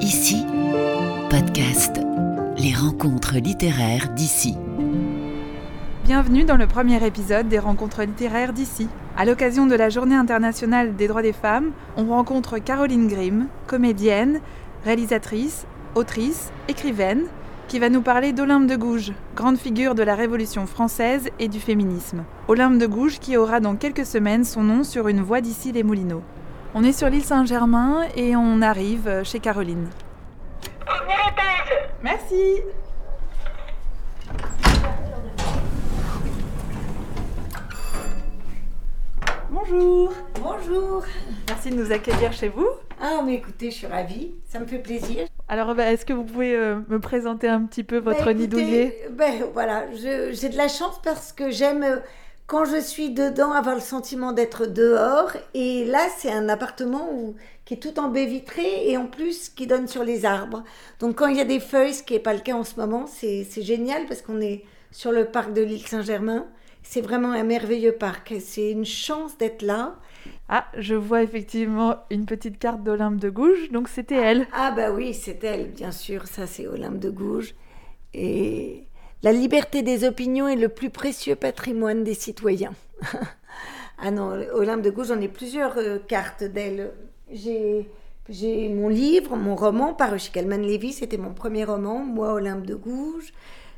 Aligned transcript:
Ici, 0.00 0.46
podcast, 1.30 1.98
les 2.58 2.72
rencontres 2.72 3.38
littéraires 3.38 4.10
d'ici. 4.14 4.54
Bienvenue 6.04 6.44
dans 6.44 6.56
le 6.56 6.68
premier 6.68 7.04
épisode 7.04 7.48
des 7.48 7.58
rencontres 7.58 8.04
littéraires 8.04 8.52
d'ici. 8.52 8.88
À 9.16 9.24
l'occasion 9.24 9.66
de 9.66 9.74
la 9.74 9.88
Journée 9.88 10.14
internationale 10.14 10.94
des 10.94 11.08
droits 11.08 11.22
des 11.22 11.32
femmes, 11.32 11.72
on 11.96 12.04
rencontre 12.04 12.58
Caroline 12.58 13.08
Grimm, 13.08 13.48
comédienne, 13.66 14.40
réalisatrice, 14.84 15.66
autrice, 15.96 16.52
écrivaine, 16.68 17.24
qui 17.66 17.80
va 17.80 17.88
nous 17.88 18.02
parler 18.02 18.32
d'Olympe 18.32 18.68
de 18.68 18.76
Gouges, 18.76 19.12
grande 19.34 19.58
figure 19.58 19.96
de 19.96 20.04
la 20.04 20.14
Révolution 20.14 20.66
française 20.66 21.30
et 21.40 21.48
du 21.48 21.58
féminisme. 21.58 22.22
Olympe 22.46 22.78
de 22.78 22.86
Gouges 22.86 23.18
qui 23.18 23.36
aura 23.36 23.58
dans 23.58 23.74
quelques 23.74 24.06
semaines 24.06 24.44
son 24.44 24.62
nom 24.62 24.84
sur 24.84 25.08
une 25.08 25.20
voie 25.20 25.40
d'ici 25.40 25.72
les 25.72 25.82
Moulineaux. 25.82 26.22
On 26.78 26.84
est 26.84 26.92
sur 26.92 27.08
l'île 27.08 27.24
Saint-Germain 27.24 28.02
et 28.16 28.36
on 28.36 28.60
arrive 28.60 29.22
chez 29.24 29.40
Caroline. 29.40 29.88
Premier 30.84 31.14
étage 31.14 31.88
Merci 32.02 32.60
Bonjour 39.50 40.12
Bonjour. 40.42 41.02
Merci 41.48 41.70
de 41.70 41.76
nous 41.76 41.92
accueillir 41.92 42.32
chez 42.32 42.48
vous. 42.48 42.68
Ah, 43.00 43.20
mais 43.24 43.34
écoutez, 43.34 43.70
je 43.70 43.76
suis 43.76 43.86
ravie. 43.86 44.32
Ça 44.48 44.58
me 44.58 44.66
fait 44.66 44.78
plaisir. 44.78 45.26
Alors, 45.48 45.74
bah, 45.74 45.92
est-ce 45.92 46.04
que 46.04 46.12
vous 46.12 46.24
pouvez 46.24 46.54
euh, 46.56 46.76
me 46.88 46.98
présenter 46.98 47.48
un 47.48 47.62
petit 47.64 47.84
peu 47.84 47.98
votre 47.98 48.24
Bah, 48.24 48.34
nid 48.34 48.48
douillet 48.48 49.08
ben, 49.12 49.44
voilà, 49.54 49.84
je- 49.92 50.32
j'ai 50.32 50.48
de 50.48 50.56
la 50.56 50.68
chance 50.68 51.00
parce 51.02 51.32
que 51.32 51.50
j'aime, 51.50 51.82
euh, 51.84 51.98
quand 52.46 52.64
je 52.64 52.80
suis 52.80 53.10
dedans, 53.10 53.52
avoir 53.52 53.74
le 53.74 53.80
sentiment 53.80 54.32
d'être 54.32 54.66
dehors. 54.66 55.32
Et 55.54 55.84
là, 55.84 56.06
c'est 56.16 56.30
un 56.30 56.48
appartement 56.48 57.10
où, 57.12 57.34
qui 57.64 57.74
est 57.74 57.78
tout 57.78 57.98
en 57.98 58.08
baie 58.08 58.26
vitrée 58.26 58.88
et 58.88 58.96
en 58.96 59.06
plus 59.06 59.48
qui 59.48 59.66
donne 59.66 59.88
sur 59.88 60.04
les 60.04 60.24
arbres. 60.24 60.62
Donc, 61.00 61.16
quand 61.16 61.26
il 61.26 61.36
y 61.36 61.40
a 61.40 61.44
des 61.44 61.60
feuilles, 61.60 61.94
ce 61.94 62.02
qui 62.02 62.14
n'est 62.14 62.20
pas 62.20 62.34
le 62.34 62.40
cas 62.40 62.54
en 62.54 62.64
ce 62.64 62.76
moment, 62.76 63.06
c'est 63.06 63.44
c'est 63.48 63.62
génial 63.62 64.06
parce 64.06 64.22
qu'on 64.22 64.40
est 64.40 64.64
sur 64.92 65.12
le 65.12 65.24
parc 65.26 65.52
de 65.52 65.62
l'île 65.62 65.86
Saint-Germain. 65.86 66.46
C'est 66.82 67.00
vraiment 67.00 67.32
un 67.32 67.42
merveilleux 67.42 67.96
parc. 67.96 68.34
C'est 68.38 68.70
une 68.70 68.84
chance 68.84 69.36
d'être 69.38 69.62
là. 69.62 69.96
Ah, 70.48 70.66
je 70.76 70.94
vois 70.94 71.22
effectivement 71.22 71.96
une 72.10 72.26
petite 72.26 72.58
carte 72.58 72.82
d'Olympe 72.84 73.16
de 73.16 73.30
Gouges, 73.30 73.70
donc 73.72 73.88
c'était 73.88 74.16
elle. 74.16 74.46
Ah 74.52 74.70
bah 74.70 74.92
oui, 74.92 75.12
c'est 75.12 75.42
elle, 75.42 75.70
bien 75.70 75.90
sûr, 75.90 76.26
ça 76.26 76.46
c'est 76.46 76.66
Olympe 76.66 76.98
de 76.98 77.10
Gouges. 77.10 77.54
Et 78.14 78.85
la 79.22 79.32
liberté 79.32 79.82
des 79.82 80.06
opinions 80.06 80.48
est 80.48 80.56
le 80.56 80.68
plus 80.68 80.90
précieux 80.90 81.36
patrimoine 81.36 82.04
des 82.04 82.14
citoyens. 82.14 82.74
ah 83.98 84.10
non, 84.10 84.32
Olympe 84.52 84.82
de 84.82 84.90
Gouges, 84.90 85.08
j'en 85.08 85.20
ai 85.20 85.28
plusieurs 85.28 85.78
euh, 85.78 85.98
cartes 85.98 86.44
d'elle. 86.44 86.92
J'ai 87.32 88.68
mon 88.68 88.88
livre, 88.88 89.36
mon 89.36 89.56
roman 89.56 89.94
paru 89.94 90.18
chez 90.18 90.32
Calman 90.32 90.58
Lévy, 90.58 90.92
c'était 90.92 91.16
mon 91.16 91.32
premier 91.32 91.64
roman, 91.64 91.98
moi 92.00 92.34
Olympe 92.34 92.66
de 92.66 92.74
Gouges. 92.74 93.32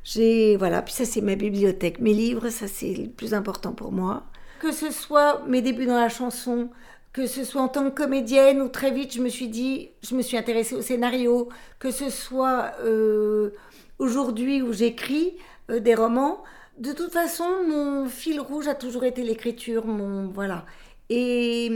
J'ai 0.05 0.57
voilà, 0.57 0.83
puis 0.83 0.95
ça 0.95 1.05
c'est 1.05 1.21
ma 1.21 1.35
bibliothèque, 1.35 2.01
mes 2.01 2.15
livres, 2.15 2.49
ça 2.49 2.67
c'est 2.67 2.95
le 2.95 3.09
plus 3.09 3.35
important 3.35 3.73
pour 3.73 3.93
moi. 3.93 4.25
Que 4.61 4.73
ce 4.73 4.91
soit 4.91 5.43
mes 5.47 5.61
débuts 5.61 5.87
dans 5.87 6.01
la 6.01 6.09
chanson, 6.09 6.71
que 7.13 7.27
ce 7.27 7.45
soit 7.45 7.61
en 7.61 7.69
tant 7.69 7.91
que 7.91 7.95
comédienne 7.95 8.61
ou 8.63 8.69
très 8.69 8.91
vite 8.91 9.15
je 9.15 9.21
me 9.21 9.29
suis 9.29 9.49
dit, 9.49 9.91
je 10.03 10.15
me 10.15 10.23
suis 10.23 10.37
intéressée 10.37 10.75
au 10.75 10.83
scénario, 10.83 11.49
que 11.79 11.91
ce 11.91 12.11
soit 12.11 12.73
euh, 12.83 13.51
aujourd'hui 13.99 14.63
où 14.63 14.73
j'écris 14.73 15.35
euh, 15.71 15.81
des 15.81 15.95
romans. 15.95 16.43
De 16.79 16.93
toute 16.93 17.13
façon, 17.13 17.47
mon 17.67 18.07
fil 18.09 18.41
rouge 18.41 18.69
a 18.69 18.75
toujours 18.75 19.05
été 19.05 19.23
l'écriture, 19.23 19.87
mon 19.87 20.29
voilà. 20.29 20.65
Et, 21.11 21.71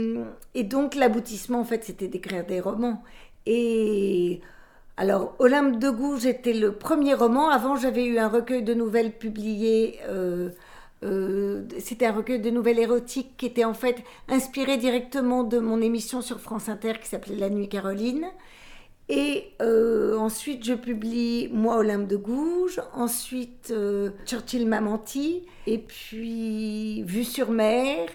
donc 0.63 0.95
l'aboutissement 0.95 1.59
en 1.61 1.63
fait, 1.65 1.83
c'était 1.83 2.07
d'écrire 2.07 2.45
des 2.45 2.59
romans. 2.59 3.03
Et 3.45 4.41
alors, 4.97 5.35
Olympe 5.39 5.79
de 5.79 5.89
Gouges 5.89 6.25
était 6.25 6.53
le 6.53 6.73
premier 6.73 7.15
roman. 7.15 7.49
Avant, 7.49 7.75
j'avais 7.75 8.05
eu 8.05 8.19
un 8.19 8.29
recueil 8.29 8.63
de 8.63 8.73
nouvelles 8.73 9.11
publié. 9.17 9.99
euh, 10.07 10.49
euh, 11.03 11.63
C'était 11.79 12.05
un 12.05 12.13
recueil 12.13 12.39
de 12.39 12.49
nouvelles 12.49 12.79
érotiques 12.79 13.35
qui 13.37 13.45
était 13.47 13.65
en 13.65 13.73
fait 13.73 14.03
inspiré 14.29 14.77
directement 14.77 15.43
de 15.43 15.59
mon 15.59 15.81
émission 15.81 16.21
sur 16.21 16.39
France 16.39 16.69
Inter 16.69 16.93
qui 17.01 17.09
s'appelait 17.09 17.35
La 17.35 17.49
Nuit 17.49 17.69
Caroline. 17.69 18.27
Et 19.09 19.51
euh, 19.61 20.17
ensuite, 20.17 20.63
je 20.63 20.73
publie 20.73 21.49
Moi, 21.51 21.77
Olympe 21.77 22.07
de 22.07 22.15
Gouges. 22.15 22.81
Ensuite, 22.93 23.71
euh, 23.71 24.11
Churchill 24.25 24.67
m'a 24.67 24.81
menti. 24.81 25.45
Et 25.67 25.77
puis, 25.77 27.03
Vue 27.03 27.23
sur 27.23 27.51
mer. 27.51 28.09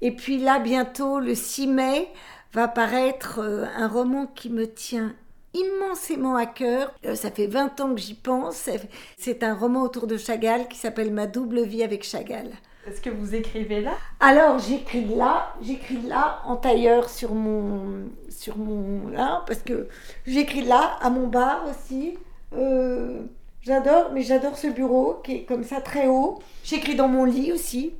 Et 0.00 0.10
puis 0.12 0.38
là, 0.38 0.58
bientôt, 0.58 1.18
le 1.18 1.34
6 1.34 1.66
mai, 1.66 2.08
va 2.52 2.68
paraître 2.68 3.40
euh, 3.40 3.64
un 3.76 3.88
roman 3.88 4.26
qui 4.26 4.50
me 4.50 4.66
tient 4.66 5.14
immensément 5.54 6.36
à 6.36 6.46
cœur. 6.46 6.92
Ça 7.14 7.30
fait 7.30 7.46
20 7.46 7.80
ans 7.80 7.94
que 7.94 8.00
j'y 8.00 8.14
pense. 8.14 8.68
C'est 9.16 9.42
un 9.42 9.54
roman 9.54 9.82
autour 9.82 10.06
de 10.06 10.16
Chagall 10.16 10.68
qui 10.68 10.76
s'appelle 10.78 11.12
Ma 11.12 11.26
double 11.26 11.62
vie 11.62 11.82
avec 11.82 12.04
Chagall. 12.04 12.50
Est-ce 12.86 13.00
que 13.00 13.08
vous 13.10 13.34
écrivez 13.34 13.80
là? 13.80 13.92
Alors 14.20 14.58
j'écris 14.58 15.06
là, 15.06 15.54
j'écris 15.62 16.02
là 16.02 16.40
en 16.44 16.56
tailleur 16.56 17.08
sur 17.08 17.34
mon 17.34 18.08
sur 18.28 18.58
mon 18.58 19.08
là 19.08 19.42
parce 19.46 19.62
que 19.62 19.88
j'écris 20.26 20.62
là 20.64 20.98
à 21.00 21.08
mon 21.10 21.26
bar 21.28 21.64
aussi. 21.70 22.18
Euh, 22.54 23.22
j'adore, 23.62 24.10
mais 24.12 24.22
j'adore 24.22 24.58
ce 24.58 24.66
bureau 24.66 25.20
qui 25.24 25.36
est 25.36 25.44
comme 25.44 25.64
ça 25.64 25.80
très 25.80 26.06
haut. 26.08 26.40
J'écris 26.62 26.94
dans 26.94 27.08
mon 27.08 27.24
lit 27.24 27.52
aussi. 27.52 27.94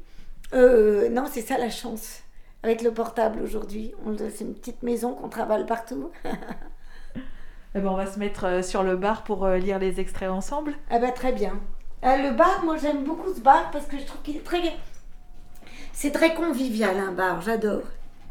Euh, 0.52 1.08
non, 1.08 1.24
c'est 1.30 1.40
ça 1.40 1.56
la 1.56 1.70
chance 1.70 2.20
avec 2.62 2.82
le 2.82 2.92
portable 2.92 3.40
aujourd'hui. 3.42 3.92
On- 4.06 4.16
C'est 4.18 4.44
une 4.44 4.54
petite 4.54 4.82
maison 4.82 5.14
qu'on 5.14 5.28
travaille 5.28 5.64
partout. 5.66 6.10
Eh 7.76 7.80
ben, 7.80 7.88
On 7.88 7.96
va 7.96 8.06
se 8.06 8.20
mettre 8.20 8.44
euh, 8.46 8.62
sur 8.62 8.84
le 8.84 8.94
bar 8.96 9.24
pour 9.24 9.48
lire 9.48 9.80
les 9.80 9.98
extraits 9.98 10.30
ensemble. 10.30 10.74
Ah 10.90 11.00
bah 11.00 11.10
très 11.10 11.32
bien. 11.32 11.58
Euh, 12.04 12.16
le 12.18 12.30
bar, 12.36 12.62
moi 12.64 12.76
j'aime 12.76 13.04
beaucoup 13.04 13.32
ce 13.34 13.40
bar 13.40 13.70
parce 13.70 13.86
que 13.86 13.98
je 13.98 14.04
trouve 14.04 14.20
qu'il 14.22 14.36
est 14.36 14.44
très... 14.44 14.60
C'est 15.92 16.10
très 16.10 16.34
convivial 16.34 16.98
un 16.98 17.12
bar, 17.12 17.40
j'adore. 17.40 17.82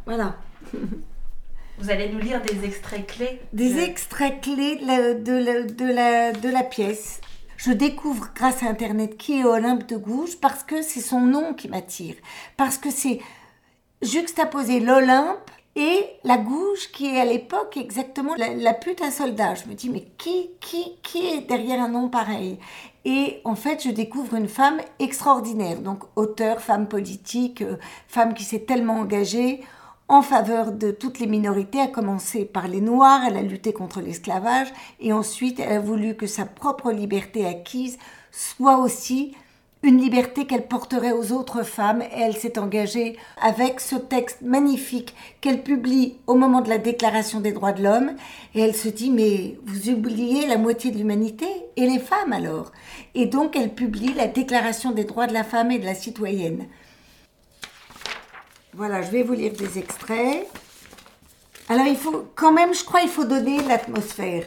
Voilà. 0.06 0.36
Vous 1.80 1.90
allez 1.90 2.10
nous 2.10 2.20
lire 2.20 2.42
des 2.42 2.66
extraits 2.66 3.08
clés. 3.08 3.42
Des 3.52 3.74
de- 3.74 3.80
extraits 3.80 4.42
clés 4.42 4.76
de 4.76 4.86
la, 4.86 5.14
de, 5.16 5.34
la, 5.34 5.64
de, 5.64 5.86
la, 5.86 6.32
de 6.34 6.50
la 6.50 6.64
pièce. 6.64 7.20
Je 7.58 7.72
découvre 7.72 8.28
grâce 8.36 8.62
à 8.62 8.68
Internet 8.68 9.18
qui 9.18 9.40
est 9.40 9.44
Olympe 9.46 9.88
de 9.88 9.96
Gouges 9.96 10.38
parce 10.40 10.64
que 10.64 10.82
c'est 10.82 11.00
son 11.02 11.22
nom 11.22 11.54
qui 11.54 11.70
m'attire. 11.70 12.16
Parce 12.58 12.78
que 12.78 12.92
c'est 12.92 13.20
juxtaposer 14.02 14.82
l'Olympe 14.82 15.50
et 15.76 16.06
la 16.24 16.38
Gouge 16.38 16.92
qui 16.92 17.08
est 17.16 17.20
à 17.20 17.26
l'époque 17.26 17.78
exactement 17.78 18.36
la, 18.36 18.54
la 18.54 18.74
pute 18.74 19.02
à 19.02 19.10
soldat. 19.10 19.56
Je 19.56 19.68
me 19.70 19.74
dis, 19.74 19.90
mais 19.90 20.04
qui, 20.18 20.52
qui, 20.60 20.98
qui 21.02 21.26
est 21.26 21.42
derrière 21.42 21.82
un 21.82 21.88
nom 21.90 22.10
pareil? 22.10 22.60
Et 23.06 23.42
en 23.44 23.56
fait, 23.56 23.84
je 23.84 23.90
découvre 23.90 24.36
une 24.36 24.48
femme 24.48 24.80
extraordinaire. 25.00 25.80
Donc, 25.82 26.04
auteur, 26.16 26.62
femme 26.62 26.88
politique, 26.88 27.62
euh, 27.62 27.78
femme 28.08 28.34
qui 28.34 28.44
s'est 28.44 28.62
tellement 28.62 29.00
engagée 29.00 29.62
en 30.08 30.22
faveur 30.22 30.72
de 30.72 30.92
toutes 30.92 31.20
les 31.20 31.28
minorités, 31.28 31.80
à 31.80 31.88
commencer 31.88 32.46
par 32.46 32.68
les 32.68 32.82
Noirs, 32.82 33.22
elle 33.26 33.38
a 33.38 33.42
lutté 33.42 33.74
contre 33.74 34.02
l'esclavage, 34.02 34.68
et 35.00 35.14
ensuite 35.14 35.60
elle 35.60 35.72
a 35.72 35.80
voulu 35.80 36.16
que 36.16 36.28
sa 36.28 36.46
propre 36.46 36.92
liberté 36.92 37.46
acquise 37.46 37.98
soit 38.32 38.78
aussi 38.78 39.34
une 39.84 40.00
liberté 40.00 40.48
qu'elle 40.48 40.68
porterait 40.68 41.12
aux 41.12 41.34
autres 41.34 41.64
femmes, 41.64 42.04
elle 42.16 42.36
s'est 42.36 42.58
engagée 42.58 43.18
avec 43.42 43.82
ce 43.82 43.98
texte 43.98 44.42
magnifique 44.42 45.14
qu'elle 45.42 45.62
publie 45.62 46.16
au 46.26 46.36
moment 46.36 46.62
de 46.62 46.70
la 46.70 46.78
Déclaration 46.78 47.42
des 47.42 47.52
droits 47.52 47.74
de 47.74 47.84
l'homme, 47.84 48.12
et 48.56 48.62
elle 48.62 48.76
se 48.76 48.88
dit, 48.88 49.12
mais 49.12 49.58
vous 49.66 49.90
oubliez 49.90 50.48
la 50.48 50.58
moitié 50.58 50.90
de 50.92 50.98
l'humanité, 50.98 51.46
et 51.76 51.86
les 51.86 52.00
femmes 52.00 52.32
alors 52.32 52.72
Et 53.14 53.26
donc 53.26 53.58
elle 53.58 53.76
publie 53.76 54.14
la 54.14 54.28
Déclaration 54.28 54.92
des 54.92 55.04
droits 55.04 55.28
de 55.28 55.34
la 55.34 55.44
femme 55.44 55.72
et 55.72 55.80
de 55.80 55.86
la 55.86 55.96
citoyenne. 55.96 56.66
Voilà, 58.74 59.02
je 59.02 59.12
vais 59.12 59.22
vous 59.22 59.34
lire 59.34 59.54
des 59.54 59.78
extraits. 59.78 60.48
Alors, 61.70 61.86
il 61.86 61.96
faut, 61.96 62.26
quand 62.36 62.52
même, 62.52 62.74
je 62.74 62.84
crois, 62.84 63.02
il 63.02 63.10
faut 63.10 63.24
donner 63.24 63.62
l'atmosphère. 63.68 64.46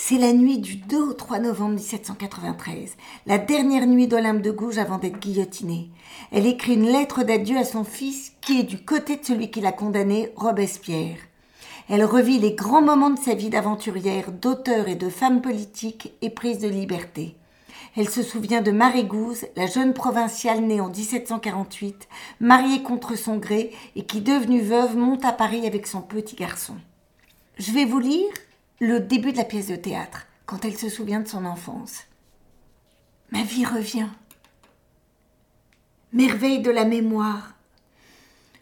C'est 0.00 0.16
la 0.16 0.32
nuit 0.32 0.58
du 0.58 0.76
2 0.76 0.96
au 0.96 1.12
3 1.12 1.40
novembre 1.40 1.74
1793, 1.74 2.96
la 3.26 3.36
dernière 3.36 3.86
nuit 3.86 4.06
d'Olympe 4.06 4.40
de 4.40 4.52
Gouges 4.52 4.78
avant 4.78 4.96
d'être 4.96 5.18
guillotinée. 5.18 5.90
Elle 6.30 6.46
écrit 6.46 6.74
une 6.74 6.86
lettre 6.86 7.24
d'adieu 7.24 7.58
à 7.58 7.64
son 7.64 7.82
fils 7.82 8.32
qui 8.40 8.60
est 8.60 8.62
du 8.62 8.82
côté 8.82 9.16
de 9.16 9.24
celui 9.24 9.50
qui 9.50 9.60
l'a 9.60 9.72
condamné, 9.72 10.32
Robespierre. 10.36 11.16
Elle 11.90 12.04
revit 12.04 12.38
les 12.38 12.54
grands 12.54 12.80
moments 12.80 13.10
de 13.10 13.18
sa 13.18 13.34
vie 13.34 13.50
d'aventurière, 13.50 14.30
d'auteur 14.30 14.88
et 14.88 14.94
de 14.94 15.10
femme 15.10 15.42
politique 15.42 16.14
éprise 16.22 16.60
de 16.60 16.68
liberté. 16.68 17.34
Elle 17.96 18.08
se 18.08 18.22
souvient 18.22 18.62
de 18.62 18.70
Marie 18.70 19.04
Gouze, 19.04 19.46
la 19.56 19.66
jeune 19.66 19.94
provinciale 19.94 20.60
née 20.60 20.80
en 20.80 20.88
1748, 20.88 22.08
mariée 22.40 22.84
contre 22.84 23.16
son 23.16 23.36
gré 23.36 23.72
et 23.96 24.06
qui, 24.06 24.20
devenue 24.20 24.62
veuve, 24.62 24.96
monte 24.96 25.24
à 25.24 25.32
Paris 25.32 25.66
avec 25.66 25.88
son 25.88 26.02
petit 26.02 26.36
garçon. 26.36 26.76
Je 27.58 27.72
vais 27.72 27.84
vous 27.84 27.98
lire 27.98 28.30
le 28.80 29.00
début 29.00 29.32
de 29.32 29.36
la 29.36 29.44
pièce 29.44 29.68
de 29.68 29.76
théâtre, 29.76 30.26
quand 30.46 30.64
elle 30.64 30.78
se 30.78 30.88
souvient 30.88 31.20
de 31.20 31.26
son 31.26 31.44
enfance. 31.44 32.04
Ma 33.32 33.42
vie 33.42 33.64
revient. 33.64 34.06
Merveille 36.12 36.62
de 36.62 36.70
la 36.70 36.84
mémoire. 36.84 37.54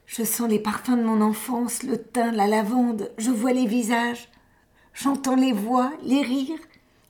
Je 0.07 0.25
sens 0.25 0.49
les 0.49 0.59
parfums 0.59 0.97
de 0.97 1.05
mon 1.05 1.21
enfance, 1.21 1.83
le 1.83 2.03
thym, 2.03 2.33
la 2.33 2.47
lavande, 2.47 3.11
je 3.19 3.31
vois 3.31 3.53
les 3.53 3.67
visages. 3.67 4.29
J'entends 4.95 5.37
les 5.37 5.53
voix, 5.53 5.93
les 6.03 6.23
rires. 6.23 6.59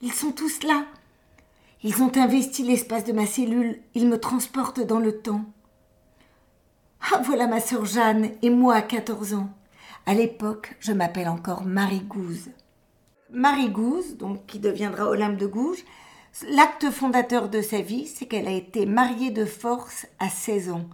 Ils 0.02 0.12
sont 0.12 0.32
tous 0.32 0.64
là. 0.64 0.84
Ils 1.84 2.02
ont 2.02 2.16
investi 2.16 2.64
l'espace 2.64 3.04
de 3.04 3.12
ma 3.12 3.26
cellule. 3.26 3.80
Ils 3.94 4.08
me 4.08 4.18
transportent 4.18 4.84
dans 4.84 4.98
le 4.98 5.20
temps. 5.20 5.44
Ah, 7.12 7.22
voilà 7.22 7.46
ma 7.46 7.60
sœur 7.60 7.84
Jeanne 7.84 8.30
et 8.42 8.50
moi 8.50 8.74
à 8.74 8.82
14 8.82 9.34
ans. 9.34 9.48
À 10.06 10.14
l'époque, 10.14 10.74
je 10.80 10.92
m'appelle 10.92 11.28
encore 11.28 11.64
Marie 11.64 12.00
Gouze. 12.00 12.50
Marie 13.30 13.70
Gouze, 13.70 14.16
donc 14.16 14.46
qui 14.46 14.58
deviendra 14.58 15.08
Olympe 15.08 15.36
de 15.36 15.46
Gouges, 15.46 15.84
l'acte 16.50 16.90
fondateur 16.90 17.48
de 17.48 17.62
sa 17.62 17.80
vie, 17.80 18.06
c'est 18.06 18.26
qu'elle 18.26 18.48
a 18.48 18.52
été 18.52 18.86
mariée 18.86 19.30
de 19.30 19.44
force 19.44 20.06
à 20.18 20.28
16 20.28 20.70
ans. 20.70 20.86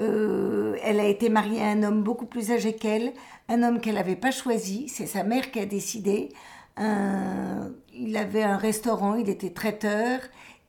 Euh, 0.00 0.76
elle 0.82 1.00
a 1.00 1.06
été 1.06 1.28
mariée 1.28 1.62
à 1.62 1.68
un 1.68 1.82
homme 1.82 2.02
beaucoup 2.02 2.26
plus 2.26 2.50
âgé 2.50 2.74
qu'elle, 2.74 3.12
un 3.48 3.62
homme 3.62 3.80
qu'elle 3.80 3.94
n'avait 3.94 4.16
pas 4.16 4.30
choisi, 4.30 4.88
c'est 4.88 5.06
sa 5.06 5.22
mère 5.22 5.50
qui 5.50 5.60
a 5.60 5.66
décidé. 5.66 6.30
il 6.78 8.16
avait 8.16 8.42
un 8.42 8.58
restaurant, 8.58 9.14
il 9.14 9.30
était 9.30 9.50
traiteur, 9.50 10.20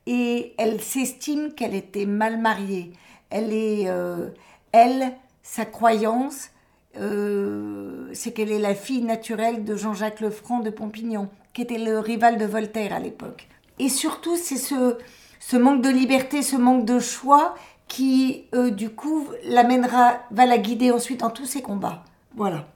et 0.08 0.54
elle 0.58 0.82
s'estime 0.82 1.52
qu'elle 1.54 1.76
était 1.76 2.06
mal 2.06 2.40
mariée. 2.40 2.94
Elle 3.30 3.52
est, 3.52 3.90
euh, 3.90 4.30
elle, 4.72 5.14
sa 5.44 5.66
croyance, 5.66 6.50
euh, 7.00 8.10
c'est 8.14 8.32
qu'elle 8.32 8.52
est 8.52 8.60
la 8.60 8.76
fille 8.76 9.02
naturelle 9.02 9.64
de 9.64 9.76
Jean-Jacques 9.76 10.20
Lefranc 10.20 10.60
de 10.60 10.70
Pompignan, 10.70 11.30
qui 11.54 11.62
était 11.62 11.78
le 11.78 12.00
rival 12.00 12.38
de 12.38 12.46
Voltaire 12.46 12.94
à 12.94 13.00
l'époque. 13.00 13.48
Et 13.80 13.90
surtout, 13.90 14.36
c'est 14.36 14.58
ce, 14.58 15.58
manque 15.58 15.82
de 15.82 15.90
liberté, 15.90 16.42
ce 16.42 16.56
manque 16.56 16.86
de 16.86 17.00
choix 17.00 17.56
qui, 17.88 18.46
euh, 18.54 18.70
du 18.70 18.90
coup, 18.90 19.28
l'amènera, 19.44 20.22
va 20.32 20.46
la 20.46 20.58
guider 20.58 20.92
ensuite 20.92 21.22
dans 21.22 21.30
tous 21.30 21.46
ses 21.46 21.62
combats. 21.62 22.04
Voilà. 22.36 22.68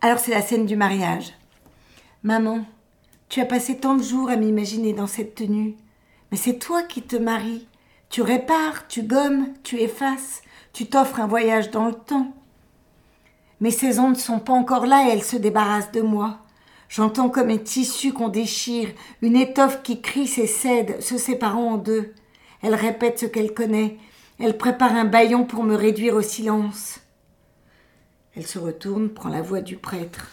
Alors, 0.00 0.18
c'est 0.18 0.32
la 0.32 0.42
scène 0.42 0.66
du 0.66 0.76
mariage. 0.76 1.34
Maman, 2.22 2.64
tu 3.28 3.40
as 3.40 3.46
passé 3.46 3.76
tant 3.76 3.94
de 3.94 4.02
jours 4.02 4.30
à 4.30 4.36
m'imaginer 4.36 4.92
dans 4.92 5.06
cette 5.06 5.34
tenue. 5.34 5.76
Mais 6.30 6.36
c'est 6.36 6.58
toi 6.58 6.82
qui 6.82 7.02
te 7.02 7.16
maries. 7.16 7.66
Tu 8.10 8.22
répares, 8.22 8.88
tu 8.88 9.02
gommes, 9.02 9.48
tu 9.62 9.80
effaces, 9.80 10.42
tu 10.72 10.86
t'offres 10.86 11.20
un 11.20 11.26
voyage 11.26 11.70
dans 11.70 11.86
le 11.86 11.94
temps. 11.94 12.32
Mes 13.60 13.70
saisons 13.70 14.10
ne 14.10 14.14
sont 14.14 14.38
pas 14.38 14.52
encore 14.52 14.86
là 14.86 15.06
et 15.06 15.12
elles 15.12 15.24
se 15.24 15.36
débarrassent 15.36 15.92
de 15.92 16.00
moi. 16.00 16.38
J'entends 16.88 17.28
comme 17.28 17.50
un 17.50 17.58
tissu 17.58 18.12
qu'on 18.12 18.28
déchire, 18.28 18.88
une 19.20 19.36
étoffe 19.36 19.82
qui 19.82 20.00
crie 20.00 20.32
et 20.38 20.46
cède, 20.46 21.02
se 21.02 21.18
séparant 21.18 21.72
en 21.72 21.76
deux. 21.76 22.14
Elle 22.62 22.74
répète 22.74 23.18
ce 23.18 23.26
qu'elle 23.26 23.52
connaît. 23.52 23.98
Elle 24.38 24.56
prépare 24.56 24.94
un 24.94 25.04
baillon 25.04 25.44
pour 25.44 25.64
me 25.64 25.74
réduire 25.74 26.14
au 26.14 26.22
silence. 26.22 27.00
Elle 28.36 28.46
se 28.46 28.58
retourne, 28.58 29.08
prend 29.08 29.28
la 29.28 29.42
voix 29.42 29.60
du 29.60 29.76
prêtre. 29.76 30.30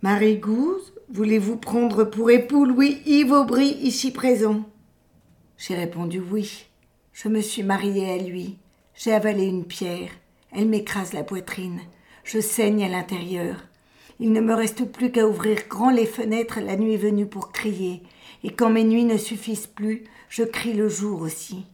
Marie 0.00 0.38
Gouze, 0.38 0.94
voulez-vous 1.10 1.56
prendre 1.56 2.04
pour 2.04 2.30
époux 2.30 2.64
Louis-Yves 2.64 3.32
Aubry, 3.32 3.78
ici 3.82 4.10
présent? 4.10 4.62
J'ai 5.58 5.74
répondu 5.74 6.20
oui. 6.20 6.66
Je 7.12 7.28
me 7.28 7.40
suis 7.40 7.62
mariée 7.62 8.10
à 8.10 8.16
lui. 8.16 8.58
J'ai 8.94 9.12
avalé 9.12 9.44
une 9.44 9.64
pierre. 9.64 10.10
Elle 10.54 10.68
m'écrase 10.68 11.12
la 11.12 11.24
poitrine. 11.24 11.80
Je 12.22 12.40
saigne 12.40 12.84
à 12.84 12.88
l'intérieur. 12.88 13.56
Il 14.20 14.32
ne 14.32 14.40
me 14.40 14.54
reste 14.54 14.84
plus 14.84 15.10
qu'à 15.10 15.26
ouvrir 15.26 15.58
grand 15.68 15.90
les 15.90 16.06
fenêtres 16.06 16.60
la 16.60 16.76
nuit 16.76 16.96
venue 16.96 17.26
pour 17.26 17.50
crier. 17.50 18.02
Et 18.44 18.50
quand 18.50 18.70
mes 18.70 18.84
nuits 18.84 19.04
ne 19.04 19.18
suffisent 19.18 19.66
plus, 19.66 20.04
je 20.28 20.44
crie 20.44 20.74
le 20.74 20.88
jour 20.88 21.20
aussi. 21.22 21.66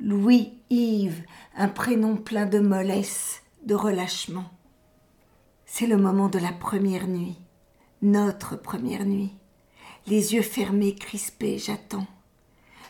Louis-Yves, 0.00 1.24
un 1.56 1.68
prénom 1.68 2.16
plein 2.16 2.46
de 2.46 2.60
mollesse, 2.60 3.42
de 3.64 3.74
relâchement. 3.74 4.44
C'est 5.66 5.86
le 5.88 5.96
moment 5.96 6.28
de 6.28 6.38
la 6.38 6.52
première 6.52 7.08
nuit, 7.08 7.36
notre 8.00 8.54
première 8.54 9.04
nuit. 9.04 9.32
Les 10.06 10.34
yeux 10.34 10.42
fermés, 10.42 10.94
crispés, 10.94 11.58
j'attends 11.58 12.06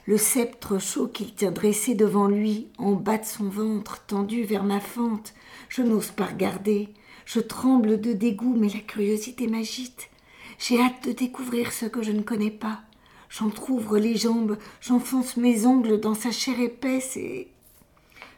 le 0.06 0.19
sceptre 0.19 0.79
chaud 0.79 1.09
qu'il 1.09 1.35
tient 1.35 1.51
dressé 1.51 1.95
devant 1.95 2.29
lui, 2.29 2.69
en 2.79 2.93
bas 2.93 3.19
de 3.19 3.25
son 3.25 3.49
ventre, 3.49 4.05
tendu 4.06 4.45
vers 4.45 4.65
ma 4.65 4.81
fente. 4.81 5.33
Je 5.69 5.83
n'ose 5.83 6.11
pas 6.11 6.27
regarder. 6.27 6.91
Je 7.25 7.41
tremble 7.41 8.01
de 8.01 8.12
dégoût, 8.12 8.55
mais 8.56 8.69
la 8.69 8.81
curiosité 8.81 9.47
m'agite. 9.47 10.11
J'ai 10.59 10.81
hâte 10.81 11.06
de 11.06 11.12
découvrir 11.12 11.73
ce 11.73 11.87
que 11.87 12.03
je 12.03 12.12
ne 12.12 12.23
connais 12.23 12.51
pas. 12.51 12.83
J'entr'ouvre 13.31 13.99
les 13.99 14.17
jambes, 14.17 14.59
j'enfonce 14.81 15.37
mes 15.37 15.67
ongles 15.67 15.99
dans 15.99 16.15
sa 16.15 16.31
chair 16.31 16.61
épaisse 16.61 17.17
et 17.17 17.49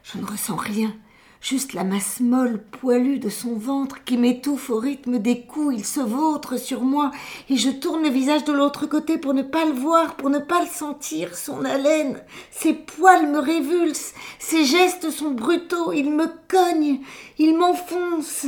je 0.03 0.17
ne 0.17 0.25
ressens 0.25 0.55
rien 0.55 0.95
juste 1.41 1.73
la 1.73 1.83
masse 1.83 2.19
molle, 2.19 2.61
poilue 2.61 3.19
de 3.19 3.29
son 3.29 3.55
ventre 3.55 4.03
qui 4.03 4.17
m'étouffe 4.17 4.69
au 4.69 4.77
rythme 4.77 5.19
des 5.19 5.41
coups. 5.41 5.75
Il 5.77 5.85
se 5.85 5.99
vautre 5.99 6.57
sur 6.57 6.81
moi 6.81 7.11
et 7.49 7.57
je 7.57 7.69
tourne 7.69 8.03
le 8.03 8.09
visage 8.09 8.43
de 8.43 8.53
l'autre 8.53 8.85
côté 8.85 9.17
pour 9.17 9.33
ne 9.33 9.43
pas 9.43 9.65
le 9.65 9.73
voir, 9.73 10.15
pour 10.15 10.29
ne 10.29 10.39
pas 10.39 10.61
le 10.61 10.69
sentir. 10.69 11.35
Son 11.35 11.65
haleine, 11.65 12.21
ses 12.51 12.73
poils 12.73 13.27
me 13.27 13.39
révulsent, 13.39 14.13
ses 14.39 14.65
gestes 14.65 15.09
sont 15.09 15.31
brutaux, 15.31 15.93
il 15.93 16.11
me 16.11 16.27
cogne, 16.47 17.01
il 17.37 17.57
m'enfonce. 17.57 18.45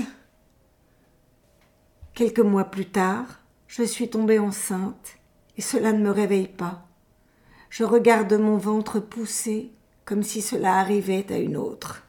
Quelques 2.13 2.39
mois 2.39 2.65
plus 2.65 2.87
tard, 2.87 3.25
je 3.67 3.83
suis 3.83 4.09
tombée 4.09 4.39
enceinte 4.39 5.17
et 5.57 5.61
cela 5.61 5.93
ne 5.93 6.03
me 6.03 6.11
réveille 6.11 6.47
pas. 6.47 6.85
Je 7.69 7.83
regarde 7.83 8.33
mon 8.33 8.57
ventre 8.57 8.99
pousser 8.99 9.71
comme 10.05 10.23
si 10.23 10.41
cela 10.41 10.77
arrivait 10.79 11.31
à 11.31 11.37
une 11.37 11.55
autre. 11.55 12.03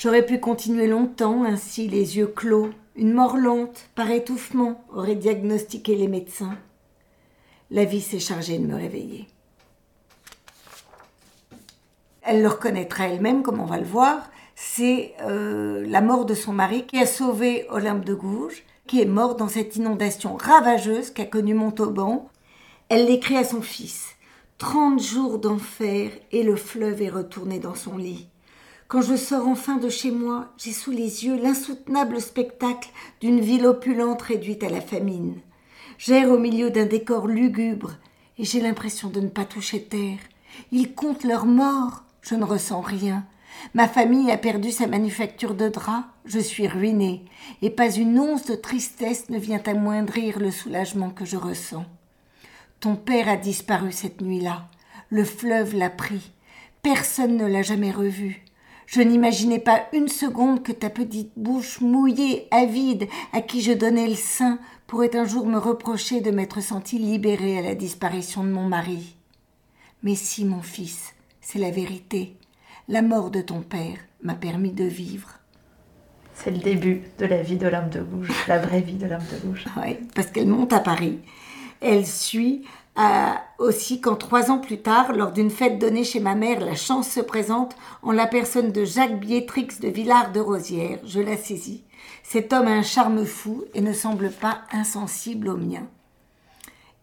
J'aurais 0.00 0.24
pu 0.24 0.38
continuer 0.38 0.86
longtemps 0.86 1.42
ainsi, 1.42 1.88
les 1.88 2.18
yeux 2.18 2.28
clos, 2.28 2.70
une 2.94 3.12
mort 3.12 3.36
lente, 3.36 3.90
par 3.96 4.08
étouffement, 4.12 4.84
auraient 4.94 5.16
diagnostiqué 5.16 5.96
les 5.96 6.06
médecins. 6.06 6.56
La 7.72 7.84
vie 7.84 8.00
s'est 8.00 8.20
chargée 8.20 8.58
de 8.58 8.66
me 8.68 8.76
réveiller. 8.76 9.26
Elle 12.22 12.42
le 12.42 12.48
reconnaîtra 12.48 13.08
elle-même, 13.08 13.42
comme 13.42 13.58
on 13.58 13.66
va 13.66 13.78
le 13.78 13.84
voir. 13.84 14.30
C'est 14.54 15.14
euh, 15.22 15.84
la 15.88 16.00
mort 16.00 16.26
de 16.26 16.34
son 16.34 16.52
mari 16.52 16.86
qui 16.86 17.00
a 17.00 17.06
sauvé 17.06 17.66
Olympe 17.68 18.04
de 18.04 18.14
Gouges, 18.14 18.62
qui 18.86 19.02
est 19.02 19.04
mort 19.04 19.34
dans 19.34 19.48
cette 19.48 19.74
inondation 19.74 20.36
ravageuse 20.36 21.10
qu'a 21.10 21.24
connue 21.24 21.54
Montauban. 21.54 22.28
Elle 22.88 23.06
l'écrit 23.06 23.36
à 23.36 23.42
son 23.42 23.62
fils. 23.62 24.10
Trente 24.58 25.02
jours 25.02 25.40
d'enfer 25.40 26.12
et 26.30 26.44
le 26.44 26.54
fleuve 26.54 27.02
est 27.02 27.10
retourné 27.10 27.58
dans 27.58 27.74
son 27.74 27.96
lit. 27.96 28.28
Quand 28.88 29.02
je 29.02 29.16
sors 29.16 29.46
enfin 29.46 29.76
de 29.76 29.90
chez 29.90 30.10
moi, 30.10 30.50
j'ai 30.56 30.72
sous 30.72 30.90
les 30.90 31.26
yeux 31.26 31.36
l'insoutenable 31.36 32.22
spectacle 32.22 32.88
d'une 33.20 33.38
ville 33.38 33.66
opulente 33.66 34.22
réduite 34.22 34.64
à 34.64 34.70
la 34.70 34.80
famine. 34.80 35.34
J'erre 35.98 36.30
au 36.30 36.38
milieu 36.38 36.70
d'un 36.70 36.86
décor 36.86 37.26
lugubre 37.26 37.96
et 38.38 38.44
j'ai 38.44 38.62
l'impression 38.62 39.10
de 39.10 39.20
ne 39.20 39.28
pas 39.28 39.44
toucher 39.44 39.82
terre. 39.82 40.20
Ils 40.72 40.94
comptent 40.94 41.24
leurs 41.24 41.44
morts, 41.44 42.02
je 42.22 42.34
ne 42.34 42.44
ressens 42.44 42.80
rien. 42.80 43.26
Ma 43.74 43.88
famille 43.88 44.30
a 44.30 44.38
perdu 44.38 44.70
sa 44.70 44.86
manufacture 44.86 45.54
de 45.54 45.68
draps, 45.68 46.06
je 46.24 46.38
suis 46.38 46.66
ruinée, 46.66 47.26
et 47.60 47.68
pas 47.68 47.90
une 47.90 48.18
once 48.18 48.46
de 48.46 48.54
tristesse 48.54 49.28
ne 49.28 49.38
vient 49.38 49.62
amoindrir 49.66 50.38
le 50.38 50.50
soulagement 50.50 51.10
que 51.10 51.26
je 51.26 51.36
ressens. 51.36 51.84
Ton 52.80 52.96
père 52.96 53.28
a 53.28 53.36
disparu 53.36 53.92
cette 53.92 54.22
nuit-là. 54.22 54.70
Le 55.10 55.24
fleuve 55.24 55.76
l'a 55.76 55.90
pris. 55.90 56.32
Personne 56.82 57.36
ne 57.36 57.46
l'a 57.46 57.62
jamais 57.62 57.90
revu. 57.90 58.47
Je 58.88 59.02
n'imaginais 59.02 59.58
pas 59.58 59.82
une 59.92 60.08
seconde 60.08 60.62
que 60.62 60.72
ta 60.72 60.88
petite 60.88 61.32
bouche 61.36 61.82
mouillée, 61.82 62.48
avide, 62.50 63.06
à 63.34 63.42
qui 63.42 63.60
je 63.60 63.72
donnais 63.72 64.08
le 64.08 64.14
sein, 64.14 64.58
pourrait 64.86 65.14
un 65.14 65.26
jour 65.26 65.44
me 65.44 65.58
reprocher 65.58 66.22
de 66.22 66.30
m'être 66.30 66.62
sentie 66.62 66.98
libérée 66.98 67.58
à 67.58 67.62
la 67.62 67.74
disparition 67.74 68.42
de 68.44 68.48
mon 68.48 68.66
mari. 68.66 69.14
Mais 70.02 70.14
si, 70.14 70.46
mon 70.46 70.62
fils, 70.62 71.12
c'est 71.42 71.58
la 71.58 71.70
vérité. 71.70 72.34
La 72.88 73.02
mort 73.02 73.30
de 73.30 73.42
ton 73.42 73.60
père 73.60 73.98
m'a 74.22 74.34
permis 74.34 74.72
de 74.72 74.84
vivre. 74.84 75.34
C'est 76.32 76.50
le 76.50 76.56
début 76.56 77.02
de 77.18 77.26
la 77.26 77.42
vie 77.42 77.58
de 77.58 77.68
l'âme 77.68 77.90
de 77.90 78.00
Gouges, 78.00 78.32
la 78.48 78.58
vraie 78.58 78.80
vie 78.80 78.94
de 78.94 79.06
l'âme 79.06 79.26
de 79.30 79.46
Gouges. 79.46 79.66
Oui, 79.76 79.98
parce 80.14 80.28
qu'elle 80.28 80.48
monte 80.48 80.72
à 80.72 80.80
Paris. 80.80 81.18
Elle 81.82 82.06
suit 82.06 82.64
aussi 83.58 84.00
quand 84.00 84.16
trois 84.16 84.50
ans 84.50 84.58
plus 84.58 84.80
tard, 84.80 85.12
lors 85.12 85.32
d'une 85.32 85.50
fête 85.50 85.78
donnée 85.78 86.04
chez 86.04 86.20
ma 86.20 86.34
mère, 86.34 86.60
la 86.60 86.74
chance 86.74 87.08
se 87.08 87.20
présente 87.20 87.76
en 88.02 88.12
la 88.12 88.26
personne 88.26 88.72
de 88.72 88.84
Jacques 88.84 89.20
Biétrix 89.20 89.68
de 89.80 89.88
Villard 89.88 90.32
de 90.32 90.40
Rosière. 90.40 90.98
Je 91.04 91.20
la 91.20 91.36
saisis. 91.36 91.84
Cet 92.22 92.52
homme 92.52 92.66
a 92.66 92.72
un 92.72 92.82
charme 92.82 93.24
fou 93.24 93.64
et 93.74 93.80
ne 93.80 93.92
semble 93.92 94.30
pas 94.30 94.62
insensible 94.72 95.48
au 95.48 95.56
mien. 95.56 95.86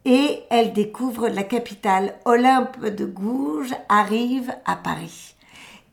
Et 0.04 0.44
elle 0.50 0.74
découvre 0.74 1.30
la 1.30 1.44
capitale. 1.44 2.16
Olympe 2.26 2.86
de 2.86 3.06
Gouges 3.06 3.74
arrive 3.90 4.54
à 4.66 4.76
Paris. 4.76 5.36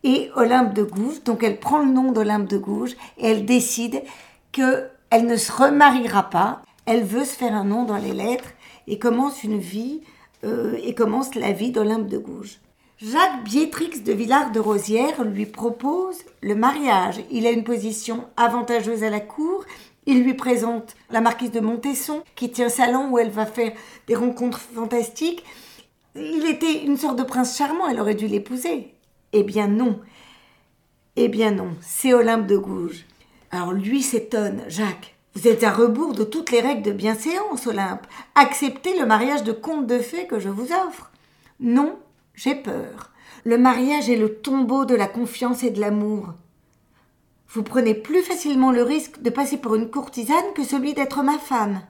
Et 0.04 0.30
Olympe 0.34 0.74
de 0.74 0.82
Gouges, 0.82 1.22
donc 1.24 1.42
elle 1.42 1.60
prend 1.60 1.78
le 1.78 1.90
nom 1.90 2.12
d'Olympe 2.12 2.48
de 2.48 2.58
Gouges 2.58 2.96
et 3.18 3.28
elle 3.28 3.46
décide 3.46 4.02
qu'elle 4.50 4.90
ne 5.26 5.36
se 5.36 5.52
remariera 5.52 6.24
pas. 6.28 6.60
Elle 6.86 7.04
veut 7.04 7.24
se 7.24 7.36
faire 7.36 7.54
un 7.54 7.64
nom 7.64 7.84
dans 7.84 7.96
les 7.96 8.12
lettres 8.12 8.50
et 8.86 8.98
commence 8.98 9.44
une 9.44 9.58
vie 9.58 10.00
euh, 10.44 10.76
et 10.82 10.94
commence 10.94 11.34
la 11.34 11.52
vie 11.52 11.70
d'Olympe 11.70 12.08
de 12.08 12.18
Gouges. 12.18 12.60
Jacques 12.98 13.42
Biétrix 13.44 14.02
de 14.02 14.12
Villard 14.12 14.52
de 14.52 14.60
Rosière 14.60 15.24
lui 15.24 15.46
propose 15.46 16.18
le 16.40 16.54
mariage. 16.54 17.20
Il 17.30 17.46
a 17.46 17.50
une 17.50 17.64
position 17.64 18.28
avantageuse 18.36 19.02
à 19.02 19.10
la 19.10 19.20
cour, 19.20 19.64
Il 20.06 20.24
lui 20.24 20.34
présente 20.34 20.96
la 21.10 21.20
marquise 21.20 21.52
de 21.52 21.60
Montesson, 21.60 22.22
qui 22.34 22.50
tient 22.50 22.68
salon 22.68 23.10
où 23.10 23.18
elle 23.18 23.30
va 23.30 23.46
faire 23.46 23.72
des 24.08 24.16
rencontres 24.16 24.60
fantastiques. 24.60 25.44
Il 26.16 26.44
était 26.46 26.84
une 26.84 26.96
sorte 26.96 27.18
de 27.18 27.22
prince 27.22 27.56
charmant, 27.56 27.88
elle 27.88 28.00
aurait 28.00 28.16
dû 28.16 28.26
l'épouser. 28.26 28.94
Eh 29.32 29.44
bien 29.44 29.68
non. 29.68 30.00
Eh 31.14 31.28
bien 31.28 31.52
non, 31.52 31.76
c'est 31.80 32.14
Olympe 32.14 32.46
de 32.46 32.56
Gouges. 32.56 33.04
Alors 33.50 33.72
lui 33.72 34.02
s'étonne, 34.02 34.62
Jacques. 34.68 35.11
Vous 35.34 35.48
êtes 35.48 35.64
à 35.64 35.72
rebours 35.72 36.12
de 36.12 36.24
toutes 36.24 36.50
les 36.50 36.60
règles 36.60 36.82
de 36.82 36.92
bienséance, 36.92 37.66
Olympe. 37.66 38.06
Acceptez 38.34 38.98
le 38.98 39.06
mariage 39.06 39.42
de 39.44 39.52
conte 39.52 39.86
de 39.86 39.98
fées 39.98 40.26
que 40.26 40.38
je 40.38 40.50
vous 40.50 40.68
offre. 40.86 41.10
Non, 41.58 41.98
j'ai 42.34 42.54
peur. 42.54 43.12
Le 43.44 43.56
mariage 43.56 44.10
est 44.10 44.16
le 44.16 44.34
tombeau 44.34 44.84
de 44.84 44.94
la 44.94 45.06
confiance 45.06 45.64
et 45.64 45.70
de 45.70 45.80
l'amour. 45.80 46.34
Vous 47.48 47.62
prenez 47.62 47.94
plus 47.94 48.22
facilement 48.22 48.72
le 48.72 48.82
risque 48.82 49.22
de 49.22 49.30
passer 49.30 49.56
pour 49.56 49.74
une 49.74 49.90
courtisane 49.90 50.52
que 50.54 50.64
celui 50.64 50.92
d'être 50.92 51.22
ma 51.22 51.38
femme. 51.38 51.80